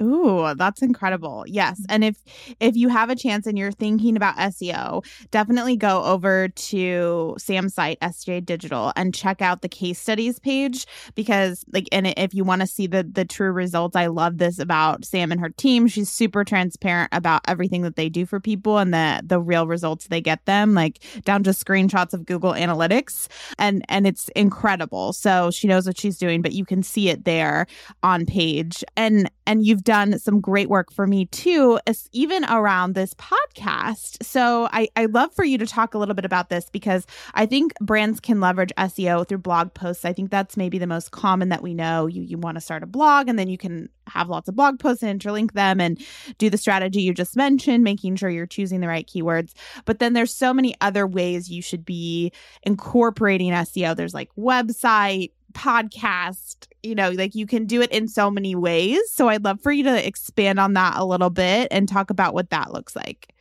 Ooh, 0.03 0.55
that's 0.57 0.83
incredible. 0.83 1.45
Yes. 1.47 1.81
Mm. 1.81 1.87
And 1.89 2.05
if 2.05 2.17
if 2.59 2.77
you 2.77 2.89
have 2.89 3.11
a 3.11 3.17
chance 3.17 3.47
and 3.47 3.59
you're 3.59 3.73
thinking 3.73 4.17
about 4.17 4.37
SEO, 4.37 5.05
definitely 5.31 5.77
go 5.77 6.03
over 6.05 6.49
to 6.49 7.35
Sam's 7.39 7.75
site 7.75 8.01
SJ 8.01 8.45
Digital 8.45 8.93
and 8.97 9.15
check 9.15 9.43
out 9.43 9.63
the 9.63 9.69
case 9.69 9.99
studies 9.99 10.39
page 10.39 10.87
because 11.15 11.65
like 11.73 11.89
and 11.93 12.07
if 12.17 12.35
you 12.35 12.45
want 12.45 12.61
to 12.63 12.67
see 12.67 12.87
the 12.87 13.03
the 13.03 13.25
true 13.25 13.53
results, 13.53 13.97
I 13.97 14.07
love 14.07 14.39
this 14.39 14.59
about 14.59 15.05
Sam 15.05 15.33
and 15.33 15.41
her 15.41 15.51
team. 15.51 15.87
She's 15.87 16.11
super 16.11 16.45
transparent 16.45 17.11
about 17.13 17.43
everything 17.47 17.83
that 17.83 17.97
they 17.97 18.09
do 18.09 18.25
for 18.25 18.41
people 18.41 18.79
and 18.79 18.95
the 18.95 19.21
the 19.25 19.41
real 19.41 19.67
results 19.67 20.07
they 20.07 20.21
get 20.21 20.45
them, 20.47 20.75
like 20.75 21.03
down 21.25 21.43
to 21.43 21.51
screenshots 21.51 22.15
of 22.15 22.25
Google 22.25 22.53
Analytics. 22.53 23.29
And 23.59 23.85
and 23.89 24.07
it's 24.07 24.29
incredible. 24.31 25.13
So 25.13 25.51
she 25.51 25.67
knows 25.69 25.87
what 25.87 25.99
she's 25.99 26.17
doing, 26.17 26.41
but 26.43 26.53
you 26.53 26.65
can 26.65 26.83
see 26.83 27.11
it 27.11 27.25
there 27.25 27.67
on 28.03 28.25
page. 28.25 28.83
And 28.97 29.31
and 29.47 29.65
you've 29.65 29.85
done 29.85 30.19
some 30.19 30.41
great 30.41 30.69
work 30.69 30.93
for 30.93 31.07
me 31.07 31.27
too, 31.27 31.79
even 32.13 32.45
around 32.45 32.95
this 32.95 33.15
podcast. 33.15 34.23
So 34.23 34.69
I, 34.73 34.89
I 34.97 35.07
love 35.07 35.35
for 35.35 35.45
you 35.45 35.59
to 35.59 35.67
talk 35.67 35.95
a 35.95 35.99
little 35.99 36.15
bit 36.15 36.25
about 36.25 36.49
this 36.49 36.69
because 36.71 37.07
I 37.35 37.47
think 37.47 37.73
brands 37.81 38.21
can 38.21 38.41
leverage 38.41 38.73
SEO 38.79 39.27
through 39.27 39.39
blog 39.39 39.75
posts. 39.75 40.05
I 40.05 40.13
think 40.13 40.31
that's 40.31 40.57
maybe 40.57 40.79
the 40.79 40.87
most 40.87 41.11
common 41.11 41.49
that 41.49 41.63
we 41.63 41.75
know. 41.75 42.07
You 42.07 42.23
you 42.23 42.39
want 42.39 42.57
to 42.57 42.61
start 42.61 42.83
a 42.83 42.87
blog 42.87 43.29
and 43.29 43.39
then 43.39 43.49
you 43.49 43.59
can 43.59 43.89
have 44.07 44.29
lots 44.29 44.49
of 44.49 44.57
blog 44.57 44.79
posts 44.79 45.03
and 45.03 45.21
interlink 45.21 45.53
them 45.53 45.81
and 45.81 46.01
do 46.39 46.51
the 46.51 46.59
strategy 46.59 47.01
you 47.03 47.15
just 47.15 47.37
mentioned, 47.37 47.85
making 47.85 48.17
sure 48.17 48.29
you're 48.29 48.47
choosing 48.47 48.81
the 48.81 48.89
right 48.89 49.07
keywords. 49.07 49.53
But 49.85 49.99
then 49.99 50.13
there's 50.13 50.35
so 50.35 50.53
many 50.53 50.75
other 50.81 51.07
ways 51.07 51.51
you 51.51 51.63
should 51.63 51.85
be 51.85 52.33
incorporating 52.63 53.53
SEO. 53.53 53.97
There's 53.97 54.15
like 54.15 54.31
website, 54.37 55.31
podcast, 55.53 56.67
you 56.83 56.95
know, 56.95 57.11
like 57.11 57.35
you 57.35 57.47
can 57.47 57.67
do 57.67 57.83
it 57.83 57.91
in 57.91 58.09
so 58.09 58.31
many 58.31 58.55
ways. 58.55 59.01
So 59.11 59.29
I'd 59.29 59.45
love 59.45 59.61
for 59.61 59.73
you 59.73 59.85
to 59.85 60.07
expand 60.07 60.59
on 60.59 60.75
that 60.75 60.97
a 60.97 61.05
little 61.05 61.31
bit 61.31 61.69
and 61.71 61.89
talk 61.89 62.11
about 62.11 62.35
what 62.35 62.51
that 62.51 62.73
looks 62.73 62.97
like. 62.97 63.35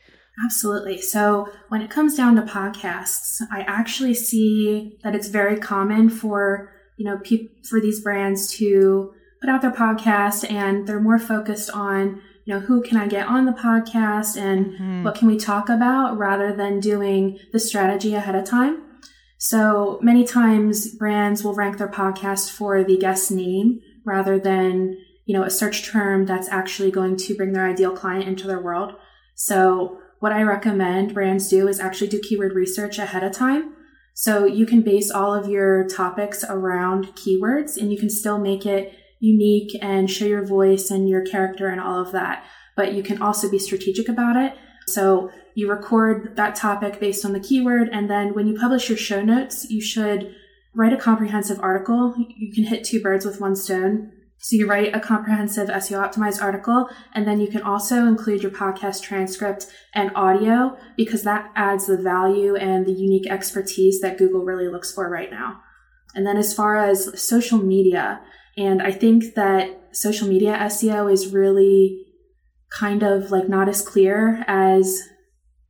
Absolutely. 0.44 1.00
So 1.00 1.48
when 1.68 1.82
it 1.82 1.90
comes 1.90 2.16
down 2.16 2.36
to 2.36 2.42
podcasts, 2.42 3.42
I 3.52 3.60
actually 3.62 4.14
see 4.14 4.98
that 5.02 5.14
it's 5.14 5.28
very 5.28 5.58
common 5.58 6.08
for, 6.08 6.72
you 6.96 7.04
know, 7.04 7.18
pe- 7.18 7.48
for 7.68 7.80
these 7.80 8.00
brands 8.00 8.48
to 8.56 9.12
put 9.40 9.50
out 9.50 9.62
their 9.62 9.72
podcast 9.72 10.50
and 10.50 10.86
they're 10.86 11.00
more 11.00 11.18
focused 11.18 11.70
on, 11.70 12.22
you 12.44 12.54
know, 12.54 12.60
who 12.60 12.82
can 12.82 12.96
I 12.96 13.06
get 13.06 13.26
on 13.26 13.46
the 13.46 13.52
podcast 13.52 14.36
and 14.36 14.66
mm-hmm. 14.66 15.04
what 15.04 15.14
can 15.14 15.28
we 15.28 15.36
talk 15.36 15.68
about 15.68 16.16
rather 16.16 16.54
than 16.54 16.80
doing 16.80 17.38
the 17.52 17.58
strategy 17.58 18.14
ahead 18.14 18.34
of 18.34 18.44
time. 18.44 18.82
So 19.42 19.98
many 20.02 20.24
times 20.24 20.94
brands 20.96 21.42
will 21.42 21.54
rank 21.54 21.78
their 21.78 21.88
podcast 21.88 22.50
for 22.50 22.84
the 22.84 22.98
guest 22.98 23.30
name 23.30 23.80
rather 24.04 24.38
than, 24.38 24.98
you 25.24 25.34
know, 25.34 25.44
a 25.44 25.50
search 25.50 25.90
term 25.90 26.26
that's 26.26 26.50
actually 26.50 26.90
going 26.90 27.16
to 27.16 27.34
bring 27.34 27.54
their 27.54 27.66
ideal 27.66 27.96
client 27.96 28.28
into 28.28 28.46
their 28.46 28.60
world. 28.60 28.92
So 29.34 29.96
what 30.18 30.32
I 30.32 30.42
recommend 30.42 31.14
brands 31.14 31.48
do 31.48 31.68
is 31.68 31.80
actually 31.80 32.08
do 32.08 32.20
keyword 32.20 32.52
research 32.52 32.98
ahead 32.98 33.24
of 33.24 33.32
time. 33.32 33.72
So 34.12 34.44
you 34.44 34.66
can 34.66 34.82
base 34.82 35.10
all 35.10 35.32
of 35.32 35.48
your 35.48 35.88
topics 35.88 36.44
around 36.44 37.14
keywords 37.16 37.78
and 37.78 37.90
you 37.90 37.98
can 37.98 38.10
still 38.10 38.38
make 38.38 38.66
it 38.66 38.92
unique 39.20 39.74
and 39.80 40.10
show 40.10 40.26
your 40.26 40.44
voice 40.44 40.90
and 40.90 41.08
your 41.08 41.24
character 41.24 41.68
and 41.68 41.80
all 41.80 41.98
of 41.98 42.12
that. 42.12 42.44
But 42.76 42.92
you 42.92 43.02
can 43.02 43.22
also 43.22 43.50
be 43.50 43.58
strategic 43.58 44.06
about 44.06 44.36
it. 44.36 44.52
So 44.92 45.30
you 45.54 45.70
record 45.70 46.36
that 46.36 46.54
topic 46.54 47.00
based 47.00 47.24
on 47.24 47.32
the 47.32 47.40
keyword. 47.40 47.88
And 47.90 48.08
then 48.08 48.34
when 48.34 48.46
you 48.46 48.58
publish 48.58 48.88
your 48.88 48.98
show 48.98 49.22
notes, 49.22 49.70
you 49.70 49.80
should 49.80 50.34
write 50.74 50.92
a 50.92 50.96
comprehensive 50.96 51.60
article. 51.60 52.14
You 52.16 52.52
can 52.52 52.64
hit 52.64 52.84
two 52.84 53.00
birds 53.00 53.24
with 53.24 53.40
one 53.40 53.56
stone. 53.56 54.12
So 54.42 54.56
you 54.56 54.66
write 54.66 54.96
a 54.96 55.00
comprehensive 55.00 55.68
SEO 55.68 56.02
optimized 56.02 56.40
article, 56.40 56.88
and 57.14 57.28
then 57.28 57.40
you 57.40 57.48
can 57.48 57.60
also 57.60 58.06
include 58.06 58.42
your 58.42 58.50
podcast 58.50 59.02
transcript 59.02 59.66
and 59.94 60.10
audio 60.14 60.78
because 60.96 61.24
that 61.24 61.50
adds 61.54 61.86
the 61.86 61.98
value 61.98 62.56
and 62.56 62.86
the 62.86 62.92
unique 62.92 63.30
expertise 63.30 64.00
that 64.00 64.16
Google 64.16 64.40
really 64.40 64.66
looks 64.66 64.94
for 64.94 65.10
right 65.10 65.30
now. 65.30 65.60
And 66.14 66.26
then 66.26 66.38
as 66.38 66.54
far 66.54 66.78
as 66.78 67.22
social 67.22 67.58
media, 67.58 68.22
and 68.56 68.80
I 68.80 68.92
think 68.92 69.34
that 69.34 69.78
social 69.92 70.26
media 70.26 70.56
SEO 70.62 71.12
is 71.12 71.34
really 71.34 72.06
kind 72.70 73.02
of 73.02 73.30
like 73.30 73.48
not 73.48 73.68
as 73.68 73.82
clear 73.82 74.44
as 74.46 75.02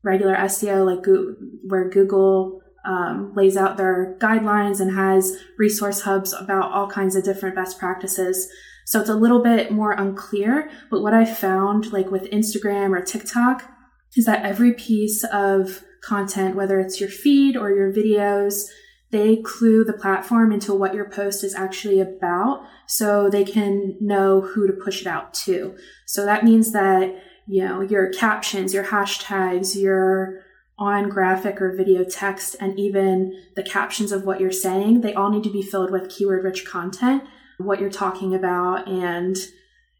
regular 0.02 0.34
SEO, 0.36 0.84
like 0.84 1.02
Go- 1.02 1.34
where 1.66 1.88
Google 1.88 2.60
um, 2.84 3.32
lays 3.34 3.56
out 3.56 3.76
their 3.76 4.16
guidelines 4.20 4.80
and 4.80 4.94
has 4.94 5.36
resource 5.58 6.02
hubs 6.02 6.32
about 6.32 6.72
all 6.72 6.88
kinds 6.88 7.14
of 7.16 7.24
different 7.24 7.54
best 7.54 7.78
practices. 7.78 8.48
So 8.86 9.00
it's 9.00 9.10
a 9.10 9.14
little 9.14 9.42
bit 9.42 9.70
more 9.70 9.92
unclear. 9.92 10.70
But 10.90 11.02
what 11.02 11.14
I 11.14 11.24
found, 11.24 11.92
like 11.92 12.10
with 12.10 12.30
Instagram 12.30 12.96
or 12.96 13.02
TikTok, 13.02 13.70
is 14.16 14.24
that 14.24 14.44
every 14.44 14.72
piece 14.72 15.24
of 15.24 15.84
content, 16.02 16.56
whether 16.56 16.80
it's 16.80 17.00
your 17.00 17.10
feed 17.10 17.56
or 17.56 17.70
your 17.70 17.92
videos, 17.92 18.64
they 19.10 19.36
clue 19.36 19.84
the 19.84 19.92
platform 19.92 20.52
into 20.52 20.74
what 20.74 20.94
your 20.94 21.08
post 21.08 21.44
is 21.44 21.54
actually 21.54 22.00
about 22.00 22.64
so 22.90 23.30
they 23.30 23.44
can 23.44 23.96
know 24.00 24.40
who 24.40 24.66
to 24.66 24.72
push 24.72 25.00
it 25.00 25.06
out 25.06 25.32
to. 25.32 25.76
So 26.06 26.24
that 26.24 26.44
means 26.44 26.72
that 26.72 27.14
you 27.50 27.64
know, 27.64 27.80
your 27.80 28.12
captions, 28.12 28.72
your 28.72 28.84
hashtags, 28.84 29.74
your 29.74 30.44
on 30.78 31.08
graphic 31.08 31.60
or 31.60 31.74
video 31.74 32.04
text, 32.04 32.54
and 32.60 32.78
even 32.78 33.36
the 33.56 33.62
captions 33.62 34.12
of 34.12 34.24
what 34.24 34.40
you're 34.40 34.52
saying, 34.52 35.00
they 35.00 35.12
all 35.14 35.30
need 35.30 35.42
to 35.42 35.50
be 35.50 35.60
filled 35.60 35.90
with 35.90 36.08
keyword 36.08 36.44
rich 36.44 36.64
content, 36.64 37.24
what 37.58 37.80
you're 37.80 37.90
talking 37.90 38.34
about, 38.34 38.88
and, 38.88 39.36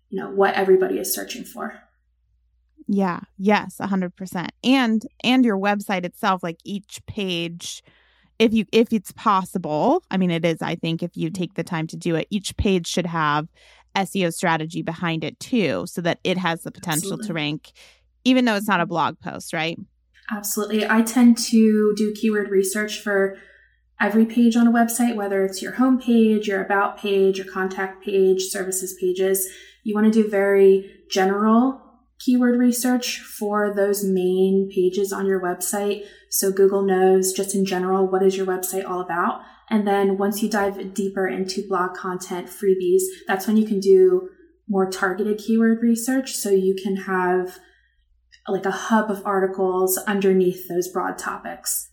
you 0.09 0.21
know, 0.21 0.31
what 0.31 0.55
everybody 0.55 0.99
is 0.99 1.13
searching 1.13 1.45
for. 1.45 1.83
Yeah, 2.87 3.21
yes, 3.37 3.77
100%. 3.81 4.49
And 4.63 5.03
and 5.25 5.45
your 5.45 5.59
website 5.59 6.05
itself 6.05 6.43
like 6.45 6.59
each 6.65 7.01
page 7.07 7.83
if 8.41 8.55
you 8.55 8.65
if 8.73 8.93
it's 8.93 9.13
possible, 9.13 10.03
I 10.11 10.17
mean 10.17 10.31
it 10.31 10.45
is 10.45 10.63
I 10.63 10.75
think 10.75 11.03
if 11.03 11.17
you 11.17 11.31
take 11.31 11.55
the 11.55 11.63
time 11.63 11.87
to 11.89 11.97
do 11.97 12.17
it, 12.17 12.27
each 12.31 12.57
page 12.57 12.87
should 12.89 13.07
have 13.07 13.47
SEO 13.95 14.33
strategy 14.33 14.83
behind 14.83 15.23
it 15.23 15.39
too, 15.39 15.85
so 15.87 16.01
that 16.01 16.19
it 16.25 16.39
has 16.39 16.63
the 16.63 16.73
potential 16.73 17.13
Absolutely. 17.13 17.27
to 17.27 17.35
rank, 17.35 17.73
even 18.25 18.47
though 18.47 18.57
it's 18.57 18.67
not 18.67 18.81
a 18.81 18.87
blog 18.87 19.21
post, 19.21 19.53
right? 19.53 19.79
Absolutely. 20.35 20.89
I 20.89 21.03
tend 21.03 21.37
to 21.39 21.93
do 21.97 22.15
keyword 22.15 22.51
research 22.51 23.01
for 23.01 23.37
every 24.01 24.25
page 24.25 24.57
on 24.57 24.67
a 24.67 24.73
website, 24.73 25.17
whether 25.17 25.45
it's 25.45 25.61
your 25.61 25.73
home 25.73 26.01
page, 26.01 26.49
your 26.49 26.65
about 26.65 26.99
page, 26.99 27.37
your 27.37 27.53
contact 27.53 28.03
page, 28.03 28.45
services 28.45 28.97
pages. 28.99 29.49
You 29.83 29.95
want 29.95 30.11
to 30.11 30.23
do 30.23 30.29
very 30.29 31.05
general 31.11 31.90
keyword 32.25 32.59
research 32.59 33.21
for 33.21 33.75
those 33.75 34.05
main 34.05 34.71
pages 34.73 35.13
on 35.13 35.27
your 35.27 35.41
website. 35.41 36.05
So 36.29 36.53
Google 36.53 36.83
knows 36.83 37.33
just 37.33 37.55
in 37.55 37.65
general, 37.65 38.07
what 38.07 38.23
is 38.23 38.37
your 38.37 38.47
website 38.47 38.89
all 38.89 39.01
about? 39.01 39.41
And 39.69 39.87
then 39.87 40.19
once 40.19 40.43
you 40.43 40.51
dive 40.51 40.95
deeper 40.95 41.27
into 41.27 41.67
blog 41.67 41.95
content 41.95 42.49
freebies, 42.49 43.03
that's 43.27 43.47
when 43.47 43.57
you 43.57 43.67
can 43.67 43.81
do 43.81 44.29
more 44.69 44.91
targeted 44.91 45.39
keyword 45.39 45.83
research. 45.83 46.33
So 46.33 46.51
you 46.51 46.75
can 46.75 46.97
have 46.97 47.59
like 48.49 48.67
a 48.67 48.71
hub 48.71 49.11
of 49.11 49.25
articles 49.25 49.97
underneath 50.07 50.69
those 50.69 50.89
broad 50.89 51.19
topics. 51.19 51.90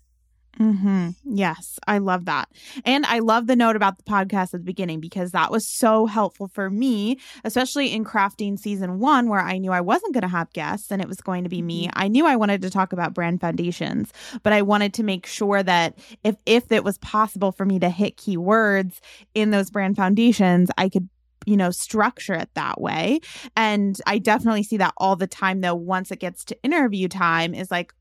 Mm-hmm. 0.60 1.10
Yes, 1.24 1.80
I 1.88 2.00
love 2.00 2.26
that. 2.26 2.50
And 2.84 3.06
I 3.06 3.20
love 3.20 3.48
the 3.48 3.56
note 3.56 3.76
about 3.76 3.98
the 3.98 4.04
podcast 4.04 4.54
at 4.54 4.60
the 4.60 4.60
beginning 4.60 5.00
because 5.00 5.32
that 5.32 5.52
was 5.52 5.68
so 5.68 6.06
helpful 6.06 6.48
for 6.48 6.70
me, 6.70 7.20
especially 7.44 7.94
in 7.94 8.04
crafting 8.04 8.58
season 8.58 9.00
one, 9.00 9.30
where 9.30 9.42
I 9.42 9.58
knew 9.58 9.72
I 9.72 9.82
wasn't 9.82 10.14
going 10.14 10.24
to 10.24 10.28
have 10.28 10.52
guests 10.54 10.92
and 10.92 11.02
it 11.02 11.08
was 11.08 11.22
going 11.22 11.44
to 11.44 11.50
be 11.50 11.62
me. 11.62 11.88
Mm-hmm. 11.88 12.00
I 12.00 12.08
knew 12.08 12.26
I 12.26 12.36
wanted 12.36 12.62
to 12.64 12.70
talk 12.70 12.92
about 12.92 13.14
brand 13.14 13.40
foundations, 13.42 14.12
but 14.44 14.54
I 14.54 14.62
wanted 14.62 14.94
to 14.96 15.04
make 15.04 15.26
sure 15.26 15.62
that 15.62 15.98
if, 16.24 16.36
if 16.46 16.72
it 16.72 16.84
was 16.84 16.98
possible 17.00 17.52
for 17.52 17.66
me 17.66 17.80
to 17.80 17.90
hit 17.90 18.18
keywords 18.18 19.00
in 19.36 19.52
those 19.52 19.70
brand 19.70 19.96
foundations, 19.96 20.70
I 20.78 20.90
could 20.90 21.10
you 21.46 21.56
know, 21.56 21.72
structure 21.72 22.34
it 22.34 22.50
that 22.56 22.82
way. 22.82 23.22
And 23.56 23.98
I 24.06 24.18
definitely 24.18 24.64
see 24.64 24.76
that 24.78 24.94
all 24.98 25.16
the 25.16 25.28
time, 25.28 25.62
though, 25.62 25.76
once 25.76 26.12
it 26.12 26.20
gets 26.20 26.44
to 26.46 26.62
interview 26.62 27.08
time, 27.08 27.56
is 27.56 27.72
like, 27.72 27.94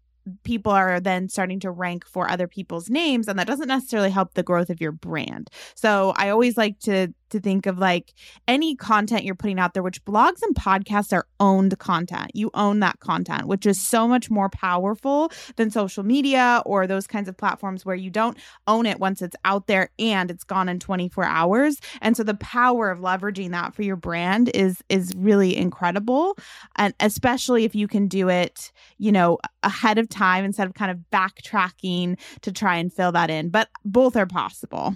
people 0.45 0.73
are 0.73 1.01
then 1.01 1.29
starting 1.29 1.61
to 1.61 1.71
rank 1.71 2.05
for 2.07 2.31
other 2.31 2.49
people's 2.49 2.91
names 2.91 3.29
and 3.29 3.39
that 3.39 3.47
doesn't 3.47 3.69
necessarily 3.69 4.11
help 4.11 4.35
the 4.35 4.43
growth 4.43 4.71
of 4.71 4.81
your 4.81 4.93
brand. 4.93 5.51
So 5.75 6.13
I 6.17 6.31
always 6.31 6.57
like 6.57 6.79
to 6.81 7.13
to 7.31 7.41
think 7.41 7.67
of 7.67 7.79
like 7.79 8.15
any 8.47 8.75
content 8.75 9.25
you're 9.25 9.35
putting 9.35 9.59
out 9.59 9.75
there, 9.75 9.83
which 9.83 10.05
blogs 10.05 10.43
and 10.43 10.55
podcasts 10.55 11.13
are 11.13 11.27
owned 11.41 11.79
content. 11.79 12.31
You 12.35 12.51
own 12.55 12.81
that 12.81 13.01
content, 13.01 13.47
which 13.47 13.67
is 13.67 13.81
so 13.81 14.07
much 14.07 14.31
more 14.31 14.49
powerful 14.49 15.31
than 15.57 15.71
social 15.71 16.05
media 16.05 16.63
or 16.65 16.87
those 16.87 17.07
kinds 17.07 17.29
of 17.29 17.37
platforms 17.37 17.85
where 17.85 17.97
you 17.97 18.11
don't 18.11 18.39
own 18.67 18.87
it 18.87 19.01
once 19.01 19.23
it's 19.23 19.37
out 19.45 19.67
there 19.67 19.91
and 19.99 20.31
it's 20.31 20.45
gone 20.45 20.69
in 20.69 20.79
24 20.79 21.25
hours. 21.25 21.79
And 22.01 22.17
so 22.17 22.23
the 22.23 22.35
power 22.35 22.91
of 22.91 23.01
leveraging 23.01 23.51
that 23.51 23.75
for 23.75 23.83
your 23.83 23.97
brand 23.97 24.51
is 24.55 24.83
is 24.89 25.13
really 25.17 25.57
incredible. 25.57 26.37
And 26.77 26.95
especially 27.01 27.65
if 27.65 27.75
you 27.75 27.89
can 27.89 28.09
do 28.09 28.29
it, 28.29 28.73
you 28.99 29.13
know, 29.13 29.39
ahead 29.63 29.99
of 29.99 30.09
time 30.09 30.45
instead 30.45 30.67
of 30.67 30.75
kind 30.75 30.91
of 30.91 30.99
backtracking 31.13 32.19
to 32.43 32.53
try 32.53 32.77
and 32.77 32.93
fill 32.93 33.13
that 33.13 33.31
in. 33.31 33.51
But 33.51 33.69
both 33.85 34.17
are 34.17 34.27
possible. 34.27 34.95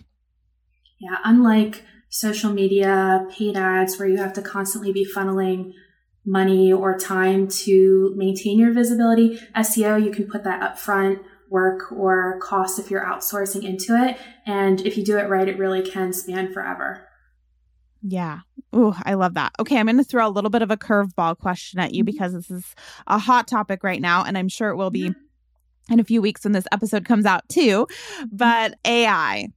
Yeah, 0.99 1.17
unlike 1.25 1.83
social 2.11 2.53
media, 2.53 3.27
paid 3.31 3.57
ads, 3.57 3.99
where 3.99 4.09
you 4.09 4.19
have 4.19 4.35
to 4.35 4.43
constantly 4.43 4.93
be 4.93 5.07
funneling 5.07 5.73
money 6.27 6.73
or 6.73 6.99
time 6.99 7.49
to 7.49 8.13
maintain 8.17 8.59
your 8.59 8.73
visibility. 8.73 9.41
SEO, 9.57 10.05
you 10.05 10.11
can 10.11 10.27
put 10.27 10.45
that 10.45 10.63
up 10.63 10.79
front 10.79 11.21
work 11.49 11.91
or 11.91 12.39
cost 12.41 12.79
if 12.79 12.91
you're 12.91 13.05
outsourcing 13.05 13.65
into 13.65 13.95
it. 13.95 14.19
And 14.47 14.81
if 14.83 14.97
you 14.97 15.05
do 15.05 15.19
it 15.19 15.29
right, 15.29 15.49
it 15.49 15.59
really 15.59 15.83
can 15.83 16.13
span 16.13 16.53
forever. 16.53 17.07
Yeah. 18.03 18.41
Oh, 18.73 18.99
I 19.05 19.15
love 19.15 19.35
that. 19.35 19.53
Okay, 19.59 19.79
I'm 19.79 19.87
going 19.87 19.99
to 19.99 20.05
throw 20.05 20.27
a 20.27 20.31
little 20.31 20.51
bit 20.51 20.63
of 20.63 20.71
a 20.71 20.77
curveball 20.77 21.39
question 21.39 21.81
at 21.81 21.93
you 21.93 22.05
mm-hmm. 22.05 22.13
because 22.13 22.33
this 22.33 22.51
is 22.51 22.75
a 23.07 23.19
hot 23.19 23.49
topic 23.49 23.83
right 23.83 24.01
now, 24.01 24.25
and 24.25 24.39
I'm 24.39 24.49
sure 24.49 24.71
it 24.71 24.77
will 24.77 24.91
be 24.91 25.13
in 25.91 26.01
a 26.01 26.05
few 26.05 26.23
weeks 26.23 26.45
when 26.45 26.53
this 26.53 26.67
episode 26.73 27.05
comes 27.05 27.27
out 27.27 27.49
too. 27.49 27.87
Mm-hmm. 27.87 28.25
But 28.33 28.79
AI, 28.87 29.49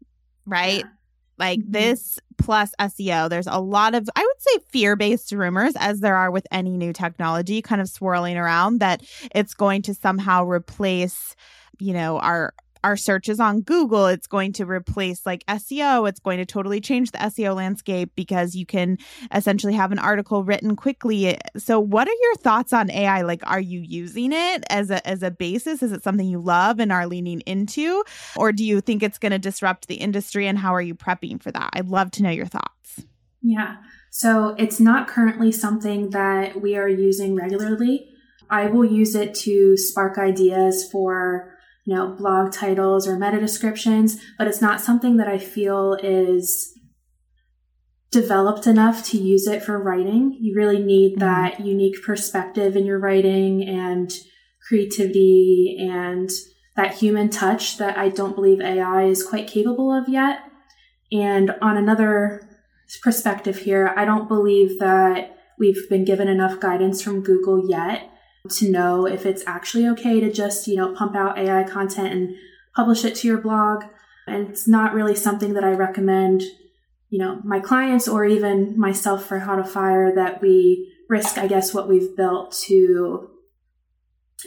right? 0.46 0.80
Yeah. 0.80 0.90
Like 1.38 1.60
mm-hmm. 1.60 1.72
this 1.72 2.20
plus 2.38 2.74
SEO, 2.80 3.30
there's 3.30 3.48
a 3.48 3.60
lot 3.60 3.96
of, 3.96 4.10
I 4.16 4.22
would 4.22 4.42
say, 4.42 4.60
fear 4.70 4.96
based 4.96 5.32
rumors, 5.32 5.74
as 5.78 6.00
there 6.00 6.16
are 6.16 6.32
with 6.32 6.48
any 6.52 6.78
new 6.78 6.94
technology, 6.94 7.62
kind 7.62 7.82
of 7.82 7.90
swirling 7.90 8.38
around 8.38 8.80
that 8.80 9.04
it's 9.34 9.54
going 9.54 9.82
to 9.84 9.94
somehow 9.94 10.46
replace 10.46 11.36
you 11.80 11.94
know 11.94 12.20
our 12.20 12.54
our 12.84 12.98
searches 12.98 13.40
on 13.40 13.62
Google, 13.62 14.08
it's 14.08 14.28
going 14.28 14.54
to 14.54 14.66
replace 14.66 15.25
like 15.25 15.46
SEO. 15.46 16.08
It's 16.08 16.20
going 16.20 16.38
to 16.38 16.46
totally 16.46 16.82
change 16.82 17.12
the 17.12 17.18
SEO 17.20 17.56
landscape 17.56 18.12
because 18.16 18.56
you 18.56 18.66
can 18.66 18.98
essentially 19.34 19.74
have 19.74 19.92
an 19.92 20.00
article 20.00 20.44
written 20.44 20.75
quickly. 20.75 21.38
So, 21.58 21.80
what 21.80 22.08
are 22.08 22.16
your 22.22 22.36
thoughts 22.36 22.74
on 22.74 22.92
AI? 22.92 23.22
Like, 23.22 23.42
are 23.46 23.60
you 23.60 23.80
using 23.80 24.34
it 24.34 24.63
as 24.70 24.92
a 24.92 25.06
as 25.08 25.24
a 25.24 25.32
basis? 25.32 25.82
Is 25.82 25.92
it 25.92 26.04
something 26.04 26.28
you 26.28 26.40
love 26.40 26.80
and 26.80 26.92
are 26.92 27.08
leaning 27.08 27.42
into, 27.42 28.04
or 28.36 28.52
do 28.52 28.66
you 28.66 28.82
think 28.82 29.02
it's 29.02 29.18
going 29.18 29.32
to 29.32 29.40
disrupt 29.40 29.88
the 29.88 29.96
industry? 29.96 30.48
And 30.48 30.58
how 30.58 30.74
are 30.75 30.82
you 30.82 30.96
prepping 30.96 31.42
for 31.42 31.52
that? 31.52 31.70
I'd 31.74 31.88
love 31.88 32.12
to 32.12 32.24
know 32.24 32.32
your 32.32 32.48
thoughts. 32.48 33.04
Yeah. 33.42 33.78
So, 34.10 34.56
it's 34.58 34.80
not 34.80 35.08
currently 35.08 35.52
something 35.52 36.10
that 36.10 36.62
we 36.62 36.75
are 36.75 36.90
using 36.90 37.36
regularly. 37.36 38.10
I 38.50 38.68
will 38.68 38.86
use 38.86 39.16
it 39.16 39.34
to 39.36 39.78
spark 39.78 40.18
ideas 40.18 40.88
for 40.92 41.53
you 41.86 41.94
know, 41.94 42.16
blog 42.16 42.52
titles 42.52 43.08
or 43.08 43.18
meta 43.18 43.40
descriptions, 43.40 44.22
but 44.38 44.48
it's 44.48 44.62
not 44.62 44.80
something 44.80 45.18
that 45.18 45.28
I 45.28 45.38
feel 45.38 45.98
is 46.02 46.74
developed 48.12 48.68
enough 48.68 49.04
to 49.04 49.18
use 49.18 49.48
it 49.48 49.63
for 49.63 49.82
writing. 49.82 50.38
You 50.40 50.56
really 50.56 50.82
need 50.82 51.13
mm-hmm. 51.13 51.25
that 51.25 51.60
unique 51.60 52.02
perspective 52.04 52.75
in 52.75 52.86
your 52.86 53.00
writing 53.00 53.68
and 53.68 54.12
creativity 54.68 55.78
and 55.80 56.30
that 56.75 56.96
human 56.96 57.30
touch 57.30 57.78
that 57.78 57.98
I 57.98 58.10
don't 58.10 58.36
believe 58.36 58.62
AI 58.62 59.04
is 59.04 59.28
quite 59.28 59.48
capable 59.48 59.92
of 59.92 60.08
yet. 60.08 60.40
And 61.12 61.52
on 61.62 61.75
another 61.75 62.50
perspective 63.02 63.58
here, 63.60 63.94
I 63.96 64.06
don't 64.06 64.28
believe 64.28 64.80
that 64.80 65.36
we've 65.60 65.88
been 65.90 66.06
given 66.06 66.28
enough 66.28 66.60
guidance 66.60 67.02
from 67.02 67.24
Google 67.24 67.70
yet 67.70 68.10
to 68.50 68.70
know 68.70 69.06
if 69.06 69.26
it's 69.26 69.44
actually 69.48 69.88
okay 69.88 70.20
to 70.20 70.32
just, 70.32 70.68
you 70.68 70.76
know, 70.76 70.94
pump 70.94 71.16
out 71.16 71.38
AI 71.38 71.64
content 71.64 72.12
and 72.12 72.36
publish 72.76 73.06
it 73.06 73.16
to 73.16 73.28
your 73.28 73.38
blog. 73.38 73.86
And 74.28 74.50
it's 74.50 74.68
not 74.68 74.94
really 74.94 75.16
something 75.16 75.54
that 75.54 75.64
I 75.64 75.72
recommend, 75.72 76.44
you 77.10 77.20
know, 77.20 77.40
my 77.44 77.60
clients 77.60 78.08
or 78.08 78.26
even 78.26 78.78
myself 78.78 79.26
for 79.26 79.40
how 79.40 79.56
to 79.56 79.64
fire 79.64 80.14
that 80.16 80.42
we 80.42 80.94
risk, 81.10 81.38
I 81.38 81.48
guess, 81.48 81.74
what 81.74 81.88
we've 81.88 82.16
built 82.18 82.52
to 82.68 83.30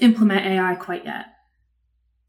implement 0.01 0.47
AI 0.47 0.75
quite 0.75 1.07
yet. 1.07 1.27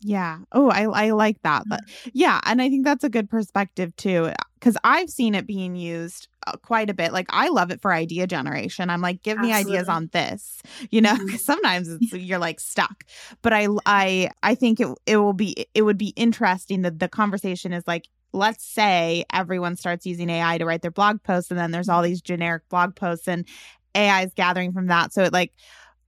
Yeah. 0.02 0.40
Oh, 0.52 0.70
I 0.70 0.84
I 0.84 1.10
like 1.12 1.42
that. 1.42 1.64
But 1.68 1.82
yeah, 2.14 2.40
and 2.46 2.62
I 2.62 2.70
think 2.70 2.86
that's 2.86 3.04
a 3.04 3.10
good 3.10 3.30
perspective 3.30 3.96
too 3.96 4.32
cuz 4.62 4.76
I've 4.84 5.10
seen 5.10 5.36
it 5.36 5.48
being 5.48 5.76
used 5.76 6.28
uh, 6.46 6.54
quite 6.58 6.90
a 6.90 6.94
bit. 6.94 7.14
Like 7.14 7.28
I 7.30 7.50
love 7.50 7.72
it 7.72 7.82
for 7.82 7.92
idea 7.92 8.28
generation. 8.28 8.90
I'm 8.90 9.02
like 9.02 9.24
give 9.24 9.38
Absolutely. 9.38 9.64
me 9.64 9.72
ideas 9.72 9.90
on 9.90 10.10
this. 10.14 10.62
You 10.92 11.02
know, 11.02 11.16
mm-hmm. 11.16 11.36
sometimes 11.38 11.90
you're 12.14 12.40
like 12.40 12.60
stuck. 12.60 13.04
But 13.42 13.54
I 13.54 13.68
I 13.86 14.30
I 14.44 14.56
think 14.56 14.80
it 14.80 14.88
it 15.06 15.18
will 15.18 15.34
be 15.34 15.66
it 15.74 15.82
would 15.82 15.98
be 15.98 16.14
interesting 16.16 16.84
that 16.84 17.00
the 17.00 17.08
conversation 17.08 17.74
is 17.74 17.84
like 17.88 18.08
let's 18.34 18.64
say 18.64 19.24
everyone 19.34 19.76
starts 19.76 20.06
using 20.06 20.30
AI 20.30 20.58
to 20.60 20.66
write 20.66 20.82
their 20.82 20.92
blog 20.92 21.24
posts 21.24 21.50
and 21.50 21.60
then 21.60 21.72
there's 21.72 21.90
all 21.90 22.04
these 22.04 22.22
generic 22.22 22.62
blog 22.70 22.96
posts 22.96 23.28
and 23.28 23.48
AI 23.96 24.24
is 24.24 24.34
gathering 24.36 24.74
from 24.74 24.88
that. 24.88 25.12
So 25.12 25.24
it 25.24 25.34
like 25.34 25.54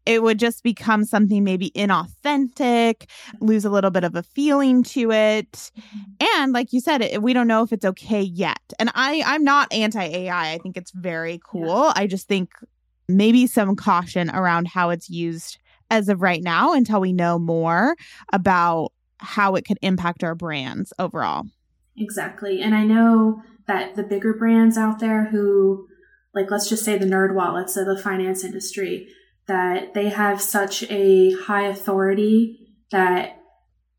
it 0.10 0.24
would 0.24 0.40
just 0.40 0.64
become 0.64 1.06
something 1.06 1.44
maybe 1.44 1.70
inauthentic, 1.76 3.08
lose 3.42 3.64
a 3.64 3.70
little 3.70 3.92
bit 3.92 4.04
of 4.04 4.16
a 4.16 4.24
feeling 4.24 4.82
to 4.82 5.12
it. 5.12 5.52
Mm-hmm. 5.52 6.40
And 6.40 6.52
like 6.52 6.74
you 6.74 6.82
said, 6.82 7.04
it, 7.04 7.22
we 7.22 7.32
don't 7.32 7.48
know 7.48 7.62
if 7.62 7.72
it's 7.72 7.86
okay 7.86 8.22
yet. 8.22 8.74
And 8.80 8.90
I 8.96 9.22
I'm 9.24 9.44
not 9.44 9.72
anti 9.72 10.02
AI. 10.02 10.54
I 10.54 10.58
think 10.58 10.78
it's 10.78 10.90
very 10.92 11.40
cool. 11.46 11.86
Yeah. 11.86 11.94
I 11.96 12.08
just 12.08 12.28
think 12.28 12.50
maybe 13.08 13.46
some 13.46 13.76
caution 13.76 14.32
around 14.32 14.68
how 14.68 14.90
it's 14.90 15.12
used 15.12 15.60
as 15.92 16.10
of 16.10 16.24
right 16.24 16.42
now 16.42 16.74
until 16.74 17.00
we 17.00 17.14
know 17.14 17.38
more 17.38 17.96
about 18.34 18.92
how 19.20 19.54
it 19.54 19.64
could 19.64 19.78
impact 19.84 20.24
our 20.24 20.34
brands 20.34 20.92
overall. 20.98 21.46
Exactly. 21.96 22.62
And 22.64 22.74
I 22.74 22.84
know 22.84 23.44
that 23.68 23.96
the 23.96 24.04
bigger 24.04 24.34
brands 24.34 24.76
out 24.76 24.98
there 24.98 25.26
who 25.26 25.88
like 26.34 26.50
let's 26.50 26.68
just 26.68 26.84
say 26.84 26.98
the 26.98 27.06
NerdWallets 27.06 27.78
of 27.78 27.86
the 27.86 28.02
finance 28.02 28.44
industry 28.44 29.08
that 29.50 29.94
they 29.94 30.10
have 30.10 30.42
such 30.42 30.84
a 30.84 31.34
high 31.34 31.68
authority 31.68 32.68
that 32.92 33.36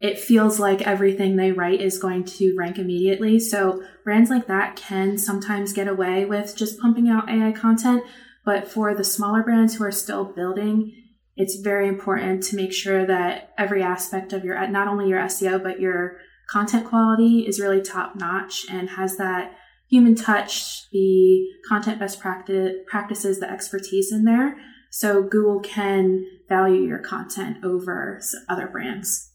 it 0.00 0.18
feels 0.18 0.58
like 0.58 0.80
everything 0.80 1.36
they 1.36 1.52
write 1.52 1.82
is 1.82 1.98
going 1.98 2.24
to 2.24 2.54
rank 2.56 2.78
immediately. 2.78 3.38
So 3.38 3.82
brands 4.02 4.30
like 4.30 4.46
that 4.46 4.76
can 4.76 5.18
sometimes 5.18 5.74
get 5.74 5.88
away 5.88 6.24
with 6.24 6.56
just 6.56 6.80
pumping 6.80 7.08
out 7.08 7.28
AI 7.28 7.52
content. 7.52 8.04
But 8.44 8.68
for 8.70 8.94
the 8.94 9.04
smaller 9.04 9.42
brands 9.42 9.74
who 9.74 9.84
are 9.84 9.92
still 9.92 10.24
building, 10.24 10.94
it's 11.36 11.60
very 11.60 11.88
important 11.88 12.44
to 12.44 12.56
make 12.56 12.72
sure 12.72 13.04
that 13.04 13.52
every 13.58 13.82
aspect 13.82 14.32
of 14.32 14.44
your, 14.44 14.66
not 14.68 14.88
only 14.88 15.08
your 15.08 15.20
SEO, 15.20 15.62
but 15.62 15.80
your 15.80 16.16
content 16.48 16.86
quality 16.86 17.40
is 17.46 17.60
really 17.60 17.82
top 17.82 18.16
notch 18.16 18.66
and 18.70 18.90
has 18.90 19.16
that 19.18 19.52
human 19.88 20.14
touch, 20.14 20.88
the 20.92 21.44
content 21.68 21.98
best 21.98 22.20
practice, 22.20 22.76
practices, 22.86 23.40
the 23.40 23.50
expertise 23.50 24.12
in 24.12 24.24
there 24.24 24.56
so 24.90 25.22
Google 25.22 25.61
can 25.61 26.26
value 26.48 26.83
your 26.83 26.98
content 26.98 27.64
over 27.64 28.20
other 28.48 28.66
brands. 28.66 29.31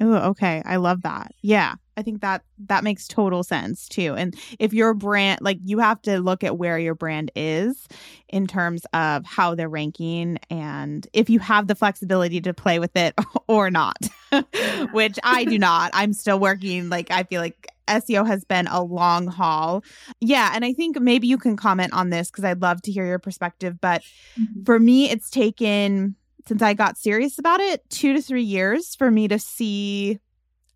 Oh, 0.00 0.14
okay. 0.30 0.62
I 0.64 0.76
love 0.76 1.02
that. 1.02 1.32
Yeah. 1.42 1.74
I 1.96 2.02
think 2.02 2.20
that 2.20 2.44
that 2.66 2.84
makes 2.84 3.08
total 3.08 3.42
sense 3.42 3.88
too. 3.88 4.14
And 4.14 4.36
if 4.60 4.72
your 4.72 4.94
brand 4.94 5.40
like 5.40 5.58
you 5.64 5.80
have 5.80 6.00
to 6.02 6.20
look 6.20 6.44
at 6.44 6.56
where 6.56 6.78
your 6.78 6.94
brand 6.94 7.32
is 7.34 7.88
in 8.28 8.46
terms 8.46 8.86
of 8.92 9.26
how 9.26 9.56
they're 9.56 9.68
ranking 9.68 10.38
and 10.50 11.04
if 11.12 11.28
you 11.28 11.40
have 11.40 11.66
the 11.66 11.74
flexibility 11.74 12.40
to 12.42 12.54
play 12.54 12.78
with 12.78 12.96
it 12.96 13.14
or 13.48 13.70
not. 13.70 13.96
Which 14.92 15.18
I 15.24 15.44
do 15.44 15.58
not. 15.58 15.90
I'm 15.94 16.12
still 16.12 16.38
working 16.38 16.88
like 16.88 17.10
I 17.10 17.24
feel 17.24 17.40
like 17.40 17.66
SEO 17.88 18.26
has 18.26 18.44
been 18.44 18.66
a 18.66 18.82
long 18.82 19.26
haul. 19.26 19.84
Yeah. 20.20 20.52
And 20.54 20.64
I 20.64 20.72
think 20.72 21.00
maybe 21.00 21.26
you 21.26 21.38
can 21.38 21.56
comment 21.56 21.92
on 21.92 22.10
this 22.10 22.30
because 22.30 22.44
I'd 22.44 22.62
love 22.62 22.82
to 22.82 22.92
hear 22.92 23.06
your 23.06 23.18
perspective. 23.18 23.80
But 23.80 24.02
mm-hmm. 24.40 24.64
for 24.64 24.78
me, 24.78 25.10
it's 25.10 25.30
taken, 25.30 26.16
since 26.46 26.62
I 26.62 26.74
got 26.74 26.98
serious 26.98 27.38
about 27.38 27.60
it, 27.60 27.88
two 27.90 28.12
to 28.12 28.22
three 28.22 28.42
years 28.42 28.94
for 28.94 29.10
me 29.10 29.28
to 29.28 29.38
see 29.38 30.20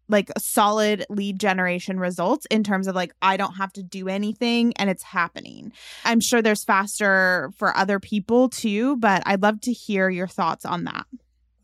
like 0.09 0.31
solid 0.39 1.07
lead 1.09 1.41
generation 1.41 1.99
results 1.99 2.47
in 2.51 2.63
terms 2.63 2.87
of 2.87 2.95
like 2.95 3.15
I 3.23 3.37
don't 3.37 3.55
have 3.55 3.73
to 3.75 3.83
do 3.83 4.09
anything 4.09 4.73
and 4.77 4.91
it's 4.91 5.03
happening. 5.03 5.73
I'm 6.05 6.21
sure 6.21 6.43
there's 6.43 6.65
faster 6.65 7.51
for 7.57 7.77
other 7.77 7.99
people 7.99 8.49
too, 8.49 8.97
but 8.97 9.23
I'd 9.27 9.43
love 9.43 9.61
to 9.63 9.73
hear 9.73 10.11
your 10.11 10.29
thoughts 10.29 10.65
on 10.65 10.85
that. 10.85 11.07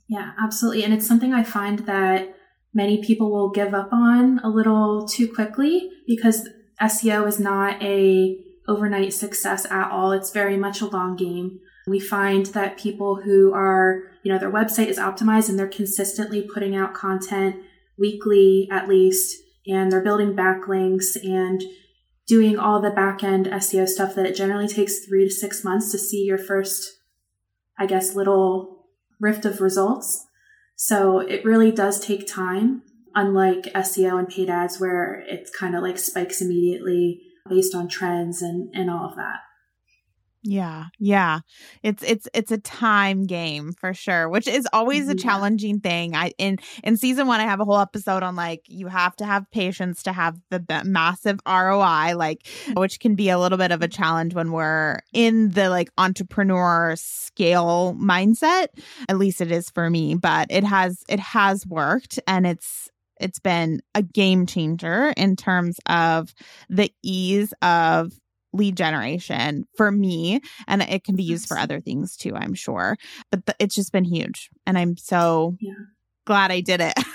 Yeah, 0.09 0.33
absolutely. 0.43 0.85
And 0.85 0.95
it's 0.95 1.07
something 1.07 1.35
I 1.35 1.43
find 1.43 1.81
that 1.81 2.35
many 2.79 3.03
people 3.03 3.29
will 3.33 3.51
give 3.51 3.75
up 3.75 3.93
on 3.93 4.39
a 4.45 4.49
little 4.49 5.07
too 5.07 5.27
quickly 5.27 5.91
because 6.07 6.49
SEO 6.81 7.27
is 7.27 7.41
not 7.41 7.83
a 7.83 8.39
overnight 8.69 9.13
success 9.13 9.67
at 9.69 9.91
all. 9.91 10.13
It's 10.13 10.31
very 10.31 10.57
much 10.57 10.81
a 10.81 10.87
long 10.87 11.17
game. 11.17 11.59
We 11.89 11.99
find 11.99 12.47
that 12.47 12.79
people 12.79 13.17
who 13.17 13.53
are, 13.53 14.05
you 14.23 14.33
know, 14.33 14.39
their 14.39 14.53
website 14.53 14.87
is 14.87 14.99
optimized 14.99 15.49
and 15.49 15.59
they're 15.59 15.67
consistently 15.67 16.43
putting 16.43 16.77
out 16.77 16.95
content 16.95 17.57
weekly 17.99 18.69
at 18.71 18.89
least, 18.89 19.43
and 19.67 19.91
they're 19.91 20.05
building 20.05 20.37
backlinks 20.37 21.17
and 21.25 21.61
doing 22.29 22.59
all 22.61 22.81
the 22.81 22.91
back 22.91 23.25
end 23.25 23.47
SEO 23.47 23.89
stuff 23.89 24.15
that 24.15 24.27
it 24.27 24.37
generally 24.37 24.69
takes 24.69 25.05
three 25.05 25.25
to 25.25 25.35
six 25.35 25.65
months 25.65 25.91
to 25.91 25.99
see 25.99 26.23
your 26.23 26.39
first, 26.39 26.99
I 27.77 27.87
guess, 27.87 28.15
little 28.15 28.87
rift 29.19 29.45
of 29.45 29.61
results. 29.61 30.28
So 30.81 31.19
it 31.19 31.45
really 31.45 31.73
does 31.73 31.99
take 31.99 32.25
time, 32.25 32.83
unlike 33.13 33.65
SEO 33.75 34.17
and 34.17 34.29
paid 34.29 34.49
ads 34.49 34.79
where 34.81 35.25
it's 35.27 35.51
kind 35.51 35.75
of 35.75 35.83
like 35.83 35.99
spikes 35.99 36.41
immediately 36.41 37.21
based 37.49 37.75
on 37.75 37.89
trends 37.89 38.43
and, 38.43 38.73
and 38.73 38.89
all 38.89 39.05
of 39.11 39.17
that. 39.17 39.41
Yeah. 40.43 40.85
Yeah. 40.99 41.41
It's 41.83 42.03
it's 42.05 42.29
it's 42.33 42.53
a 42.53 42.59
time 42.59 43.27
game 43.27 43.73
for 43.73 43.93
sure, 43.93 44.29
which 44.29 44.47
is 44.47 44.69
always 44.73 45.09
a 45.09 45.15
challenging 45.15 45.81
thing. 45.81 46.15
I 46.15 46.33
in 46.39 46.59
in 46.85 46.97
season 46.97 47.27
1 47.27 47.41
I 47.41 47.45
have 47.45 47.61
a 47.61 47.65
whole 47.65 47.81
episode 47.81 48.23
on 48.23 48.37
like 48.37 48.63
you 48.67 48.87
have 48.87 49.17
to 49.17 49.27
have 49.27 49.51
patience 49.51 50.03
to 50.05 50.13
have 50.13 50.39
the 50.51 50.61
b- 50.61 50.83
massive 50.85 51.41
ROI 51.47 52.15
like 52.17 52.47
which 52.77 53.01
can 53.01 53.17
be 53.17 53.31
a 53.31 53.39
little 53.39 53.59
bit 53.59 53.73
of 53.73 53.83
a 53.83 53.89
challenge 53.89 54.33
when 54.35 54.53
we're 54.53 55.01
in 55.13 55.51
the 55.51 55.69
like 55.71 55.91
entrepreneur 55.99 56.95
scale 56.97 57.97
mindset. 58.01 58.69
At 59.09 59.19
least 59.19 59.41
it 59.41 59.51
is 59.51 59.71
for 59.71 59.91
me, 59.91 60.15
but 60.15 60.47
it 60.51 60.65
has 60.65 61.03
it 61.09 61.21
has 61.21 61.67
worked 61.67 62.21
and 62.29 62.47
it's 62.47 62.89
it's 63.21 63.41
been 63.41 63.81
a 63.95 64.03
game 64.03 64.47
changer 64.47 65.13
in 65.17 65.35
terms 65.35 65.81
of 65.87 66.33
the 66.69 66.93
ease 67.03 67.53
of 67.63 68.13
lead 68.53 68.77
generation 68.77 69.67
for 69.77 69.91
me 69.93 70.41
and 70.67 70.83
it 70.83 71.05
can 71.05 71.17
be 71.17 71.23
used 71.23 71.47
for 71.47 71.59
other 71.59 71.81
things 71.81 72.17
too 72.17 72.35
i'm 72.35 72.55
sure 72.55 72.97
but 73.31 73.41
it's 73.59 73.75
just 73.75 73.93
been 73.93 74.05
huge 74.05 74.49
and 74.67 74.79
i'm 74.79 74.97
so 74.97 75.57
Yeah. 75.61 75.75
glad 76.27 76.51
i 76.51 76.61
did 76.61 76.81
it 76.81 76.95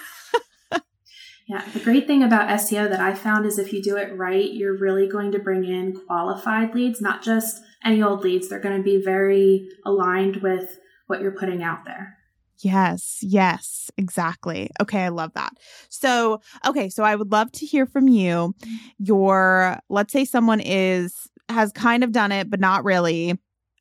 Yeah, 1.46 1.62
the 1.74 1.82
great 1.82 2.08
thing 2.08 2.24
about 2.24 2.48
SEO 2.48 2.90
that 2.90 3.02
I 3.02 3.14
found 3.14 3.46
is 3.46 3.60
if 3.60 3.74
you 3.74 3.84
do 3.84 3.98
it 3.98 4.18
right, 4.18 4.50
you're 4.50 4.78
really 4.78 5.08
going 5.10 5.34
to 5.34 5.40
bring 5.40 5.66
in 5.66 5.94
qualified 6.08 6.74
leads, 6.74 7.02
not 7.02 7.22
just 7.22 7.62
any 7.84 8.02
old 8.02 8.24
leads. 8.24 8.48
They're 8.48 8.62
going 8.62 8.78
to 8.78 8.84
be 8.84 9.04
very 9.04 9.68
aligned 9.86 10.38
with 10.38 10.80
what 11.08 11.20
you're 11.22 11.36
putting 11.38 11.62
out 11.62 11.84
there. 11.86 12.18
Yes 12.64 13.20
yes 13.22 13.92
exactly. 13.98 14.70
Okay 14.82 15.04
i 15.04 15.10
love 15.10 15.34
that. 15.34 15.54
So 15.90 16.42
okay 16.66 16.90
so 16.90 17.04
i 17.04 17.16
would 17.16 17.32
love 17.32 17.52
to 17.54 17.66
hear 17.66 17.86
from 17.86 18.08
you. 18.08 18.54
Mm. 18.62 18.78
Your 19.00 19.80
let's 19.90 20.14
say 20.14 20.26
someone 20.26 20.60
is 20.60 21.30
has 21.50 21.72
kind 21.74 22.04
of 22.04 22.12
done 22.12 22.32
it 22.32 22.50
but 22.50 22.60
not 22.60 22.84
really 22.84 23.38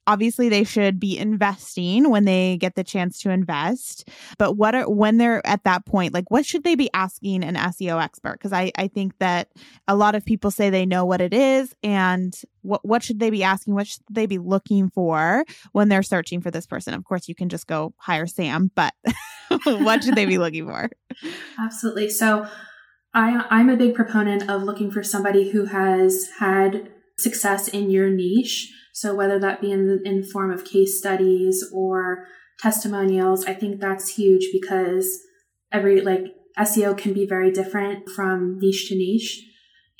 obviously 0.06 0.48
they 0.48 0.64
should 0.64 0.98
be 0.98 1.18
investing 1.18 2.10
when 2.10 2.24
they 2.24 2.56
get 2.58 2.74
the 2.74 2.84
chance 2.84 3.20
to 3.20 3.30
invest 3.30 4.08
but 4.38 4.54
what 4.54 4.74
are 4.74 4.88
when 4.90 5.18
they're 5.18 5.46
at 5.46 5.64
that 5.64 5.84
point 5.86 6.12
like 6.12 6.30
what 6.30 6.44
should 6.44 6.64
they 6.64 6.74
be 6.74 6.90
asking 6.94 7.44
an 7.44 7.54
seo 7.54 8.02
expert 8.02 8.34
because 8.34 8.52
i 8.52 8.70
i 8.76 8.88
think 8.88 9.16
that 9.18 9.48
a 9.88 9.96
lot 9.96 10.14
of 10.14 10.24
people 10.24 10.50
say 10.50 10.70
they 10.70 10.86
know 10.86 11.04
what 11.04 11.20
it 11.20 11.32
is 11.32 11.74
and 11.82 12.42
what 12.62 12.84
what 12.84 13.02
should 13.02 13.20
they 13.20 13.30
be 13.30 13.42
asking 13.42 13.74
what 13.74 13.86
should 13.86 14.02
they 14.10 14.26
be 14.26 14.38
looking 14.38 14.90
for 14.90 15.44
when 15.72 15.88
they're 15.88 16.02
searching 16.02 16.40
for 16.40 16.50
this 16.50 16.66
person 16.66 16.94
of 16.94 17.04
course 17.04 17.28
you 17.28 17.34
can 17.34 17.48
just 17.48 17.66
go 17.66 17.94
hire 17.96 18.26
sam 18.26 18.70
but 18.74 18.94
what 19.64 20.02
should 20.02 20.14
they 20.14 20.26
be 20.26 20.38
looking 20.42 20.66
for 20.66 20.90
Absolutely. 21.58 22.08
So 22.08 22.46
I, 23.14 23.46
I'm 23.50 23.68
a 23.68 23.76
big 23.76 23.94
proponent 23.94 24.48
of 24.48 24.62
looking 24.62 24.90
for 24.90 25.02
somebody 25.02 25.50
who 25.50 25.66
has 25.66 26.28
had 26.38 26.90
success 27.18 27.68
in 27.68 27.90
your 27.90 28.08
niche. 28.08 28.72
So 28.92 29.14
whether 29.14 29.38
that 29.38 29.60
be 29.60 29.72
in 29.72 29.86
the, 29.86 30.00
in 30.04 30.22
form 30.22 30.50
of 30.50 30.64
case 30.64 30.98
studies 30.98 31.64
or 31.72 32.26
testimonials, 32.60 33.46
I 33.46 33.54
think 33.54 33.80
that's 33.80 34.16
huge 34.16 34.48
because 34.52 35.20
every 35.72 36.00
like 36.00 36.34
SEO 36.58 36.96
can 36.96 37.14
be 37.14 37.26
very 37.26 37.50
different 37.50 38.08
from 38.10 38.58
niche 38.60 38.88
to 38.88 38.94
niche. 38.94 39.42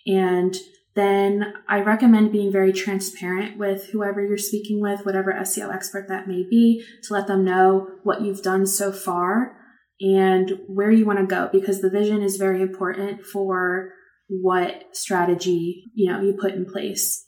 And 0.07 0.55
then 0.95 1.55
I 1.69 1.81
recommend 1.81 2.33
being 2.33 2.53
very 2.53 2.73
transparent 2.73 3.57
with 3.59 3.87
whoever 3.91 4.21
you're 4.21 4.37
speaking 4.37 4.81
with, 4.81 5.07
whatever 5.07 5.33
SEO 5.33 5.75
expert 5.75 6.07
that 6.09 6.29
may 6.29 6.45
be, 6.49 6.85
to 7.05 7.15
let 7.15 7.27
them 7.27 7.45
know 7.45 7.89
what 8.03 8.21
you've 8.21 8.43
done 8.43 8.67
so 8.67 8.93
far 8.93 9.57
and 10.01 10.59
where 10.67 10.91
you 10.91 11.07
want 11.07 11.19
to 11.19 11.27
go 11.27 11.49
because 11.51 11.81
the 11.81 11.89
vision 11.89 12.23
is 12.23 12.37
very 12.37 12.61
important 12.61 13.25
for 13.25 13.93
what 14.29 14.85
strategy, 14.93 15.85
you 15.95 16.11
know, 16.11 16.21
you 16.21 16.37
put 16.39 16.53
in 16.53 16.67
place. 16.67 17.27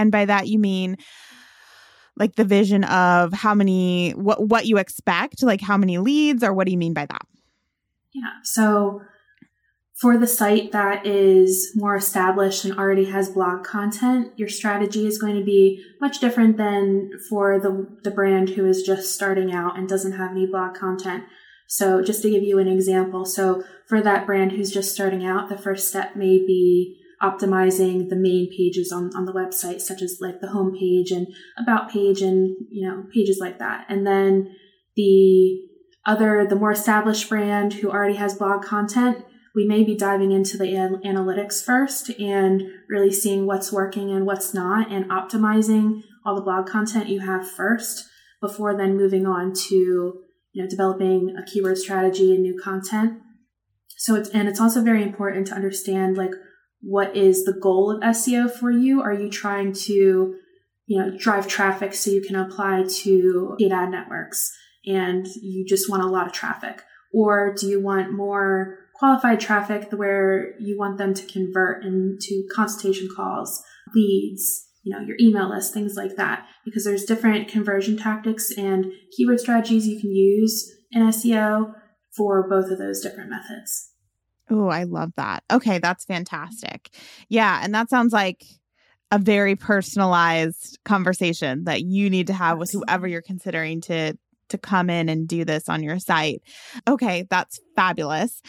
And 0.00 0.10
by 0.10 0.24
that 0.24 0.48
you 0.48 0.58
mean 0.58 0.96
like 2.16 2.34
the 2.36 2.44
vision 2.44 2.84
of 2.84 3.32
how 3.32 3.54
many 3.54 4.10
what 4.12 4.46
what 4.46 4.66
you 4.66 4.78
expect 4.78 5.42
like 5.42 5.60
how 5.60 5.76
many 5.76 5.98
leads 5.98 6.42
or 6.42 6.52
what 6.52 6.66
do 6.66 6.72
you 6.72 6.78
mean 6.78 6.94
by 6.94 7.06
that 7.06 7.26
Yeah. 8.12 8.30
So 8.42 9.02
for 10.00 10.16
the 10.16 10.26
site 10.26 10.72
that 10.72 11.06
is 11.06 11.72
more 11.74 11.94
established 11.94 12.64
and 12.64 12.78
already 12.78 13.04
has 13.04 13.28
blog 13.28 13.64
content, 13.64 14.32
your 14.36 14.48
strategy 14.48 15.06
is 15.06 15.18
going 15.18 15.36
to 15.36 15.44
be 15.44 15.84
much 16.00 16.20
different 16.20 16.56
than 16.56 17.10
for 17.28 17.60
the, 17.60 17.86
the 18.02 18.10
brand 18.10 18.50
who 18.50 18.66
is 18.66 18.82
just 18.82 19.14
starting 19.14 19.52
out 19.52 19.78
and 19.78 19.86
doesn't 19.88 20.16
have 20.16 20.30
any 20.30 20.46
blog 20.46 20.74
content. 20.74 21.24
So 21.66 22.02
just 22.02 22.22
to 22.22 22.30
give 22.30 22.42
you 22.42 22.58
an 22.58 22.66
example, 22.66 23.26
so 23.26 23.62
for 23.86 24.00
that 24.00 24.24
brand 24.24 24.52
who's 24.52 24.72
just 24.72 24.92
starting 24.92 25.24
out, 25.24 25.50
the 25.50 25.58
first 25.58 25.88
step 25.88 26.16
may 26.16 26.38
be 26.38 26.99
optimizing 27.22 28.08
the 28.08 28.16
main 28.16 28.48
pages 28.50 28.90
on, 28.92 29.10
on 29.14 29.26
the 29.26 29.32
website, 29.32 29.80
such 29.80 30.02
as 30.02 30.18
like 30.20 30.40
the 30.40 30.48
home 30.48 30.76
page 30.78 31.10
and 31.10 31.26
about 31.58 31.90
page 31.90 32.22
and, 32.22 32.56
you 32.70 32.86
know, 32.86 33.04
pages 33.12 33.38
like 33.40 33.58
that. 33.58 33.84
And 33.88 34.06
then 34.06 34.54
the 34.96 35.60
other, 36.06 36.46
the 36.48 36.56
more 36.56 36.72
established 36.72 37.28
brand 37.28 37.74
who 37.74 37.90
already 37.90 38.16
has 38.16 38.34
blog 38.34 38.62
content, 38.62 39.24
we 39.54 39.66
may 39.66 39.84
be 39.84 39.96
diving 39.96 40.32
into 40.32 40.56
the 40.56 40.74
an- 40.76 41.02
analytics 41.04 41.62
first 41.62 42.10
and 42.18 42.62
really 42.88 43.12
seeing 43.12 43.46
what's 43.46 43.72
working 43.72 44.10
and 44.10 44.26
what's 44.26 44.54
not 44.54 44.90
and 44.90 45.10
optimizing 45.10 46.02
all 46.24 46.34
the 46.34 46.42
blog 46.42 46.66
content 46.66 47.08
you 47.08 47.20
have 47.20 47.50
first 47.50 48.08
before 48.40 48.76
then 48.76 48.96
moving 48.96 49.26
on 49.26 49.52
to 49.52 50.22
you 50.52 50.62
know 50.62 50.68
developing 50.68 51.34
a 51.36 51.44
keyword 51.44 51.78
strategy 51.78 52.32
and 52.32 52.42
new 52.42 52.58
content 52.62 53.20
so 53.96 54.14
it's 54.14 54.28
and 54.30 54.48
it's 54.48 54.60
also 54.60 54.82
very 54.82 55.02
important 55.02 55.46
to 55.46 55.54
understand 55.54 56.16
like 56.16 56.32
what 56.82 57.16
is 57.16 57.44
the 57.44 57.52
goal 57.52 57.90
of 57.90 58.02
SEO 58.02 58.50
for 58.50 58.70
you? 58.70 59.02
Are 59.02 59.12
you 59.12 59.30
trying 59.30 59.72
to 59.72 60.36
you 60.86 60.98
know 60.98 61.16
drive 61.16 61.46
traffic 61.46 61.94
so 61.94 62.10
you 62.10 62.22
can 62.22 62.36
apply 62.36 62.84
to 63.02 63.56
paid 63.58 63.72
ad 63.72 63.90
networks 63.90 64.52
and 64.86 65.26
you 65.40 65.64
just 65.66 65.90
want 65.90 66.02
a 66.02 66.06
lot 66.06 66.26
of 66.26 66.32
traffic? 66.32 66.82
Or 67.12 67.54
do 67.54 67.66
you 67.66 67.82
want 67.82 68.12
more 68.12 68.78
qualified 68.94 69.40
traffic 69.40 69.90
where 69.92 70.58
you 70.58 70.78
want 70.78 70.98
them 70.98 71.14
to 71.14 71.26
convert 71.26 71.84
into 71.84 72.46
consultation 72.54 73.08
calls 73.14 73.62
leads 73.94 74.66
you 74.82 74.94
know 74.94 75.04
your 75.04 75.16
email 75.20 75.50
list 75.50 75.74
things 75.74 75.94
like 75.96 76.16
that? 76.16 76.46
Because 76.64 76.84
there's 76.84 77.04
different 77.04 77.48
conversion 77.48 77.98
tactics 77.98 78.50
and 78.56 78.86
keyword 79.16 79.40
strategies 79.40 79.86
you 79.86 80.00
can 80.00 80.14
use 80.14 80.72
in 80.92 81.02
seo 81.02 81.74
for 82.16 82.48
both 82.48 82.70
of 82.70 82.78
those 82.78 83.00
different 83.00 83.30
methods 83.30 83.89
oh 84.50 84.68
i 84.68 84.84
love 84.84 85.12
that 85.16 85.42
okay 85.50 85.78
that's 85.78 86.04
fantastic 86.04 86.90
yeah 87.28 87.60
and 87.62 87.74
that 87.74 87.90
sounds 87.90 88.12
like 88.12 88.44
a 89.12 89.18
very 89.18 89.56
personalized 89.56 90.78
conversation 90.84 91.64
that 91.64 91.82
you 91.82 92.08
need 92.08 92.28
to 92.28 92.32
have 92.32 92.58
with 92.58 92.70
whoever 92.70 93.06
you're 93.06 93.22
considering 93.22 93.80
to 93.80 94.16
to 94.48 94.58
come 94.58 94.90
in 94.90 95.08
and 95.08 95.28
do 95.28 95.44
this 95.44 95.68
on 95.68 95.82
your 95.82 95.98
site 95.98 96.42
okay 96.88 97.26
that's 97.30 97.60
fabulous 97.76 98.42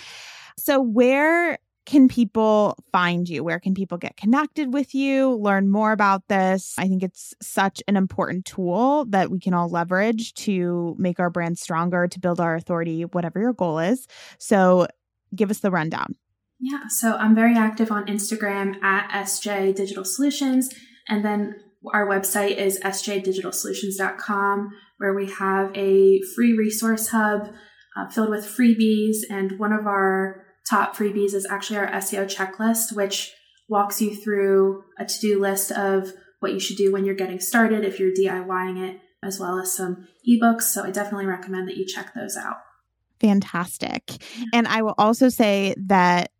so 0.57 0.81
where 0.81 1.57
can 1.85 2.07
people 2.07 2.77
find 2.91 3.27
you? 3.27 3.43
Where 3.43 3.59
can 3.59 3.73
people 3.73 3.97
get 3.97 4.15
connected 4.15 4.73
with 4.73 4.93
you, 4.93 5.35
learn 5.35 5.69
more 5.69 5.91
about 5.91 6.27
this? 6.27 6.75
I 6.77 6.87
think 6.87 7.03
it's 7.03 7.33
such 7.41 7.81
an 7.87 7.97
important 7.97 8.45
tool 8.45 9.05
that 9.09 9.31
we 9.31 9.39
can 9.39 9.53
all 9.53 9.69
leverage 9.69 10.33
to 10.35 10.95
make 10.97 11.19
our 11.19 11.29
brand 11.29 11.57
stronger, 11.57 12.07
to 12.07 12.19
build 12.19 12.39
our 12.39 12.55
authority, 12.55 13.03
whatever 13.03 13.39
your 13.39 13.53
goal 13.53 13.79
is. 13.79 14.07
So 14.37 14.87
give 15.35 15.49
us 15.49 15.59
the 15.59 15.71
rundown. 15.71 16.15
yeah 16.59 16.87
so 16.87 17.15
i'm 17.15 17.35
very 17.35 17.55
active 17.55 17.91
on 17.91 18.05
instagram 18.05 18.81
at 18.83 19.09
sj 19.25 19.73
digital 19.75 20.05
solutions 20.05 20.69
and 21.07 21.25
then 21.25 21.55
our 21.93 22.07
website 22.07 22.57
is 22.57 22.79
sjdigitalsolutions.com 22.79 24.71
where 24.97 25.13
we 25.15 25.31
have 25.31 25.71
a 25.75 26.21
free 26.35 26.53
resource 26.53 27.07
hub 27.07 27.51
uh, 27.97 28.07
filled 28.09 28.29
with 28.29 28.45
freebies 28.45 29.17
and 29.29 29.57
one 29.59 29.73
of 29.73 29.87
our 29.87 30.45
top 30.69 30.95
freebies 30.95 31.33
is 31.33 31.47
actually 31.49 31.77
our 31.77 31.91
SEO 31.91 32.25
checklist, 32.33 32.95
which 32.95 33.33
walks 33.67 34.01
you 34.01 34.15
through 34.15 34.83
a 34.99 35.05
to 35.05 35.19
do 35.19 35.39
list 35.39 35.71
of 35.71 36.13
what 36.39 36.53
you 36.53 36.59
should 36.59 36.77
do 36.77 36.91
when 36.91 37.05
you're 37.05 37.15
getting 37.15 37.39
started 37.39 37.83
if 37.83 37.99
you're 37.99 38.11
DIYing 38.11 38.89
it, 38.89 38.99
as 39.23 39.39
well 39.39 39.59
as 39.59 39.75
some 39.75 40.07
ebooks. 40.27 40.63
So 40.63 40.83
I 40.83 40.91
definitely 40.91 41.25
recommend 41.25 41.67
that 41.67 41.77
you 41.77 41.85
check 41.85 42.13
those 42.13 42.37
out. 42.37 42.57
Fantastic. 43.21 44.05
Mm-hmm. 44.07 44.43
And 44.53 44.67
I 44.67 44.81
will 44.81 44.95
also 44.97 45.29
say 45.29 45.75
that 45.77 46.31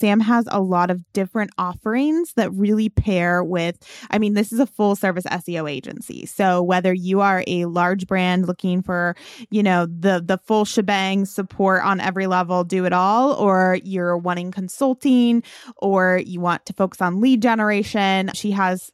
Sam 0.00 0.20
has 0.20 0.48
a 0.50 0.62
lot 0.62 0.90
of 0.90 1.04
different 1.12 1.50
offerings 1.58 2.32
that 2.32 2.50
really 2.52 2.88
pair 2.88 3.44
with, 3.44 3.76
I 4.10 4.18
mean, 4.18 4.32
this 4.32 4.50
is 4.50 4.58
a 4.58 4.66
full 4.66 4.96
service 4.96 5.24
SEO 5.24 5.70
agency. 5.70 6.24
So 6.24 6.62
whether 6.62 6.94
you 6.94 7.20
are 7.20 7.44
a 7.46 7.66
large 7.66 8.06
brand 8.06 8.46
looking 8.46 8.82
for, 8.82 9.14
you 9.50 9.62
know, 9.62 9.84
the 9.84 10.22
the 10.24 10.38
full 10.38 10.64
shebang 10.64 11.26
support 11.26 11.84
on 11.84 12.00
every 12.00 12.26
level, 12.26 12.64
do 12.64 12.86
it 12.86 12.94
all, 12.94 13.34
or 13.34 13.78
you're 13.84 14.16
wanting 14.16 14.52
consulting 14.52 15.42
or 15.76 16.22
you 16.24 16.40
want 16.40 16.64
to 16.66 16.72
focus 16.72 17.02
on 17.02 17.20
lead 17.20 17.42
generation, 17.42 18.30
she 18.32 18.52
has 18.52 18.90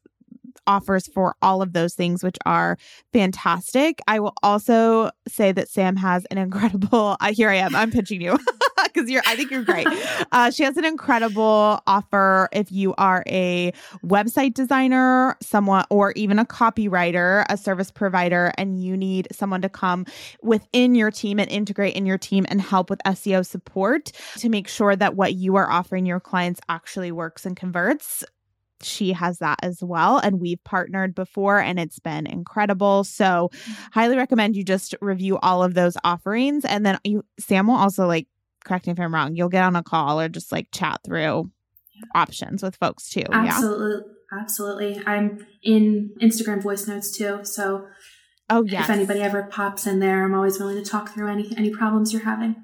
offers 0.66 1.06
for 1.06 1.34
all 1.42 1.62
of 1.62 1.72
those 1.72 1.94
things, 1.94 2.22
which 2.22 2.36
are 2.44 2.76
fantastic. 3.12 4.00
I 4.06 4.20
will 4.20 4.34
also 4.42 5.10
say 5.28 5.52
that 5.52 5.68
Sam 5.68 5.96
has 5.96 6.24
an 6.26 6.38
incredible. 6.38 7.16
Uh, 7.26 7.32
here 7.32 7.48
I 7.48 7.56
am. 7.56 7.74
I'm 7.74 7.90
pitching 7.90 8.20
you 8.20 8.38
because 8.84 9.10
you're. 9.10 9.22
I 9.26 9.36
think 9.36 9.50
you're 9.50 9.62
great. 9.62 9.86
Uh, 10.32 10.50
she 10.50 10.62
has 10.64 10.76
an 10.76 10.84
incredible 10.84 11.80
offer 11.86 12.48
if 12.52 12.70
you 12.70 12.94
are 12.98 13.22
a 13.26 13.72
website 14.04 14.54
designer, 14.54 15.36
someone, 15.40 15.84
or 15.90 16.12
even 16.12 16.38
a 16.38 16.44
copywriter, 16.44 17.44
a 17.48 17.56
service 17.56 17.90
provider, 17.90 18.52
and 18.58 18.82
you 18.82 18.96
need 18.96 19.28
someone 19.32 19.62
to 19.62 19.68
come 19.68 20.06
within 20.42 20.94
your 20.94 21.10
team 21.10 21.38
and 21.38 21.50
integrate 21.50 21.94
in 21.94 22.06
your 22.06 22.18
team 22.18 22.44
and 22.48 22.60
help 22.60 22.90
with 22.90 23.00
SEO 23.06 23.44
support 23.44 24.12
to 24.38 24.48
make 24.48 24.68
sure 24.68 24.94
that 24.96 25.16
what 25.16 25.34
you 25.34 25.56
are 25.56 25.70
offering 25.70 26.06
your 26.06 26.20
clients 26.20 26.60
actually 26.68 27.12
works 27.12 27.46
and 27.46 27.56
converts 27.56 28.24
she 28.82 29.12
has 29.12 29.38
that 29.38 29.58
as 29.62 29.82
well. 29.82 30.18
And 30.18 30.40
we've 30.40 30.62
partnered 30.64 31.14
before 31.14 31.58
and 31.58 31.78
it's 31.78 31.98
been 31.98 32.26
incredible. 32.26 33.04
So, 33.04 33.50
mm-hmm. 33.52 33.72
highly 33.92 34.16
recommend 34.16 34.56
you 34.56 34.64
just 34.64 34.94
review 35.00 35.38
all 35.38 35.62
of 35.62 35.74
those 35.74 35.96
offerings. 36.04 36.64
And 36.64 36.84
then 36.84 36.98
you, 37.04 37.24
Sam 37.38 37.66
will 37.66 37.76
also 37.76 38.06
like, 38.06 38.26
correct 38.64 38.86
me 38.86 38.92
if 38.92 39.00
I'm 39.00 39.14
wrong, 39.14 39.36
you'll 39.36 39.48
get 39.48 39.62
on 39.62 39.76
a 39.76 39.82
call 39.82 40.20
or 40.20 40.28
just 40.28 40.52
like 40.52 40.68
chat 40.72 41.00
through 41.04 41.50
options 42.14 42.62
with 42.62 42.76
folks 42.76 43.08
too. 43.08 43.24
Absolutely. 43.30 44.02
Yeah? 44.06 44.12
Absolutely. 44.40 45.02
I'm 45.06 45.46
in 45.62 46.14
Instagram 46.20 46.62
voice 46.62 46.86
notes 46.86 47.16
too. 47.16 47.44
So, 47.44 47.86
oh, 48.50 48.64
yeah. 48.64 48.82
If 48.82 48.90
anybody 48.90 49.22
ever 49.22 49.44
pops 49.44 49.86
in 49.86 50.00
there, 50.00 50.24
I'm 50.24 50.34
always 50.34 50.58
willing 50.58 50.82
to 50.82 50.88
talk 50.88 51.14
through 51.14 51.28
any, 51.28 51.52
any 51.56 51.70
problems 51.70 52.12
you're 52.12 52.24
having. 52.24 52.56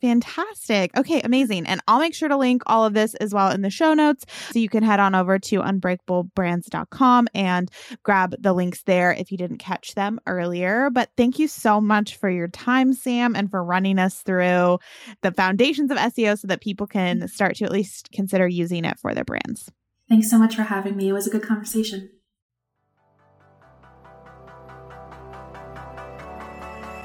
Fantastic. 0.00 0.96
Okay, 0.96 1.20
amazing. 1.22 1.66
And 1.66 1.80
I'll 1.88 2.00
make 2.00 2.14
sure 2.14 2.28
to 2.28 2.36
link 2.36 2.62
all 2.66 2.84
of 2.84 2.92
this 2.92 3.14
as 3.14 3.32
well 3.32 3.50
in 3.50 3.62
the 3.62 3.70
show 3.70 3.94
notes. 3.94 4.26
So 4.50 4.58
you 4.58 4.68
can 4.68 4.82
head 4.82 5.00
on 5.00 5.14
over 5.14 5.38
to 5.38 5.60
unbreakablebrands.com 5.60 7.28
and 7.34 7.70
grab 8.02 8.34
the 8.38 8.52
links 8.52 8.82
there 8.82 9.12
if 9.12 9.32
you 9.32 9.38
didn't 9.38 9.58
catch 9.58 9.94
them 9.94 10.20
earlier. 10.26 10.90
But 10.90 11.10
thank 11.16 11.38
you 11.38 11.48
so 11.48 11.80
much 11.80 12.16
for 12.16 12.28
your 12.28 12.48
time, 12.48 12.92
Sam, 12.92 13.34
and 13.34 13.50
for 13.50 13.64
running 13.64 13.98
us 13.98 14.22
through 14.22 14.78
the 15.22 15.32
foundations 15.32 15.90
of 15.90 15.96
SEO 15.96 16.38
so 16.38 16.46
that 16.48 16.60
people 16.60 16.86
can 16.86 17.26
start 17.28 17.56
to 17.56 17.64
at 17.64 17.72
least 17.72 18.10
consider 18.12 18.46
using 18.46 18.84
it 18.84 18.98
for 18.98 19.14
their 19.14 19.24
brands. 19.24 19.70
Thanks 20.08 20.30
so 20.30 20.38
much 20.38 20.54
for 20.54 20.62
having 20.62 20.96
me. 20.96 21.08
It 21.08 21.14
was 21.14 21.26
a 21.26 21.30
good 21.30 21.42
conversation. 21.42 22.10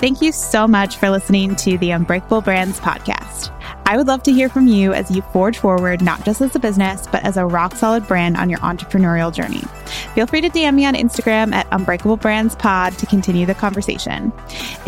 Thank 0.02 0.20
you 0.20 0.32
so 0.32 0.68
much 0.68 0.98
for 0.98 1.12
listening 1.12 1.56
to 1.58 1.78
the 1.78 1.92
Unbreakable 1.92 2.42
Brands 2.42 2.80
podcast. 2.80 3.56
I 3.86 3.98
would 3.98 4.08
love 4.08 4.24
to 4.24 4.34
hear 4.34 4.50
from 4.50 4.66
you 4.66 4.94
as 4.94 5.12
you 5.12 5.22
forge 5.22 5.60
forward, 5.60 6.02
not 6.02 6.26
just 6.26 6.42
as 6.42 6.56
a 6.56 6.60
business, 6.60 7.06
but 7.06 7.24
as 7.24 7.38
a 7.38 7.46
rock 7.46 7.76
solid 7.76 8.08
brand 8.08 8.36
on 8.36 8.50
your 8.50 8.58
entrepreneurial 8.62 9.32
journey. 9.32 9.62
Feel 10.16 10.26
free 10.26 10.42
to 10.42 10.50
DM 10.50 10.74
me 10.74 10.86
on 10.88 10.96
Instagram 10.96 11.54
at 11.54 11.68
Unbreakable 11.72 12.18
Brands 12.18 12.56
Pod 12.56 12.98
to 12.98 13.06
continue 13.06 13.46
the 13.46 13.54
conversation. 13.54 14.34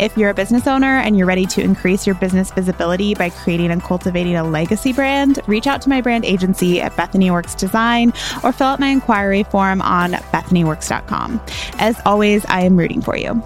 If 0.00 0.16
you're 0.16 0.30
a 0.30 0.34
business 0.34 0.66
owner 0.66 0.98
and 0.98 1.16
you're 1.16 1.28
ready 1.28 1.46
to 1.46 1.62
increase 1.62 2.08
your 2.08 2.16
business 2.16 2.50
visibility 2.50 3.14
by 3.14 3.30
creating 3.30 3.70
and 3.70 3.84
cultivating 3.84 4.34
a 4.34 4.42
legacy 4.42 4.92
brand, 4.92 5.38
reach 5.46 5.68
out 5.68 5.80
to 5.82 5.88
my 5.88 6.00
brand 6.00 6.24
agency 6.24 6.80
at 6.80 6.96
Bethany 6.96 7.30
Works 7.30 7.54
Design 7.54 8.12
or 8.42 8.50
fill 8.50 8.66
out 8.66 8.80
my 8.80 8.88
inquiry 8.88 9.44
form 9.44 9.80
on 9.80 10.14
BethanyWorks.com. 10.14 11.40
As 11.78 12.00
always, 12.04 12.44
I 12.46 12.62
am 12.62 12.76
rooting 12.76 13.00
for 13.00 13.16
you. 13.16 13.40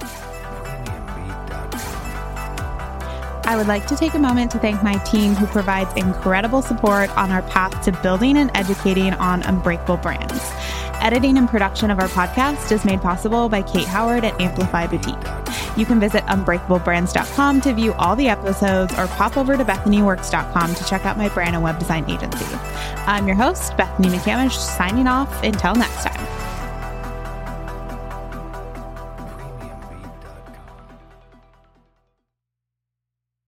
I 3.48 3.56
would 3.56 3.66
like 3.66 3.86
to 3.86 3.96
take 3.96 4.12
a 4.12 4.18
moment 4.18 4.50
to 4.50 4.58
thank 4.58 4.82
my 4.82 4.96
team 5.04 5.34
who 5.34 5.46
provides 5.46 5.90
incredible 5.96 6.60
support 6.60 7.08
on 7.16 7.30
our 7.30 7.40
path 7.40 7.82
to 7.86 7.92
building 8.02 8.36
and 8.36 8.50
educating 8.54 9.14
on 9.14 9.42
unbreakable 9.42 9.96
brands. 9.96 10.38
Editing 11.00 11.38
and 11.38 11.48
production 11.48 11.90
of 11.90 11.98
our 11.98 12.08
podcast 12.08 12.70
is 12.70 12.84
made 12.84 13.00
possible 13.00 13.48
by 13.48 13.62
Kate 13.62 13.86
Howard 13.86 14.24
at 14.24 14.38
Amplify 14.38 14.86
Boutique. 14.86 15.78
You 15.78 15.86
can 15.86 15.98
visit 15.98 16.24
unbreakablebrands.com 16.24 17.62
to 17.62 17.72
view 17.72 17.94
all 17.94 18.14
the 18.14 18.28
episodes 18.28 18.92
or 18.98 19.06
pop 19.06 19.38
over 19.38 19.56
to 19.56 19.64
bethanyworks.com 19.64 20.74
to 20.74 20.84
check 20.84 21.06
out 21.06 21.16
my 21.16 21.30
brand 21.30 21.54
and 21.54 21.64
web 21.64 21.78
design 21.78 22.04
agency. 22.10 22.44
I'm 23.06 23.26
your 23.26 23.36
host, 23.36 23.74
Bethany 23.78 24.08
McCamish, 24.08 24.58
signing 24.58 25.06
off 25.06 25.42
until 25.42 25.74
next 25.74 26.04
time. 26.04 26.37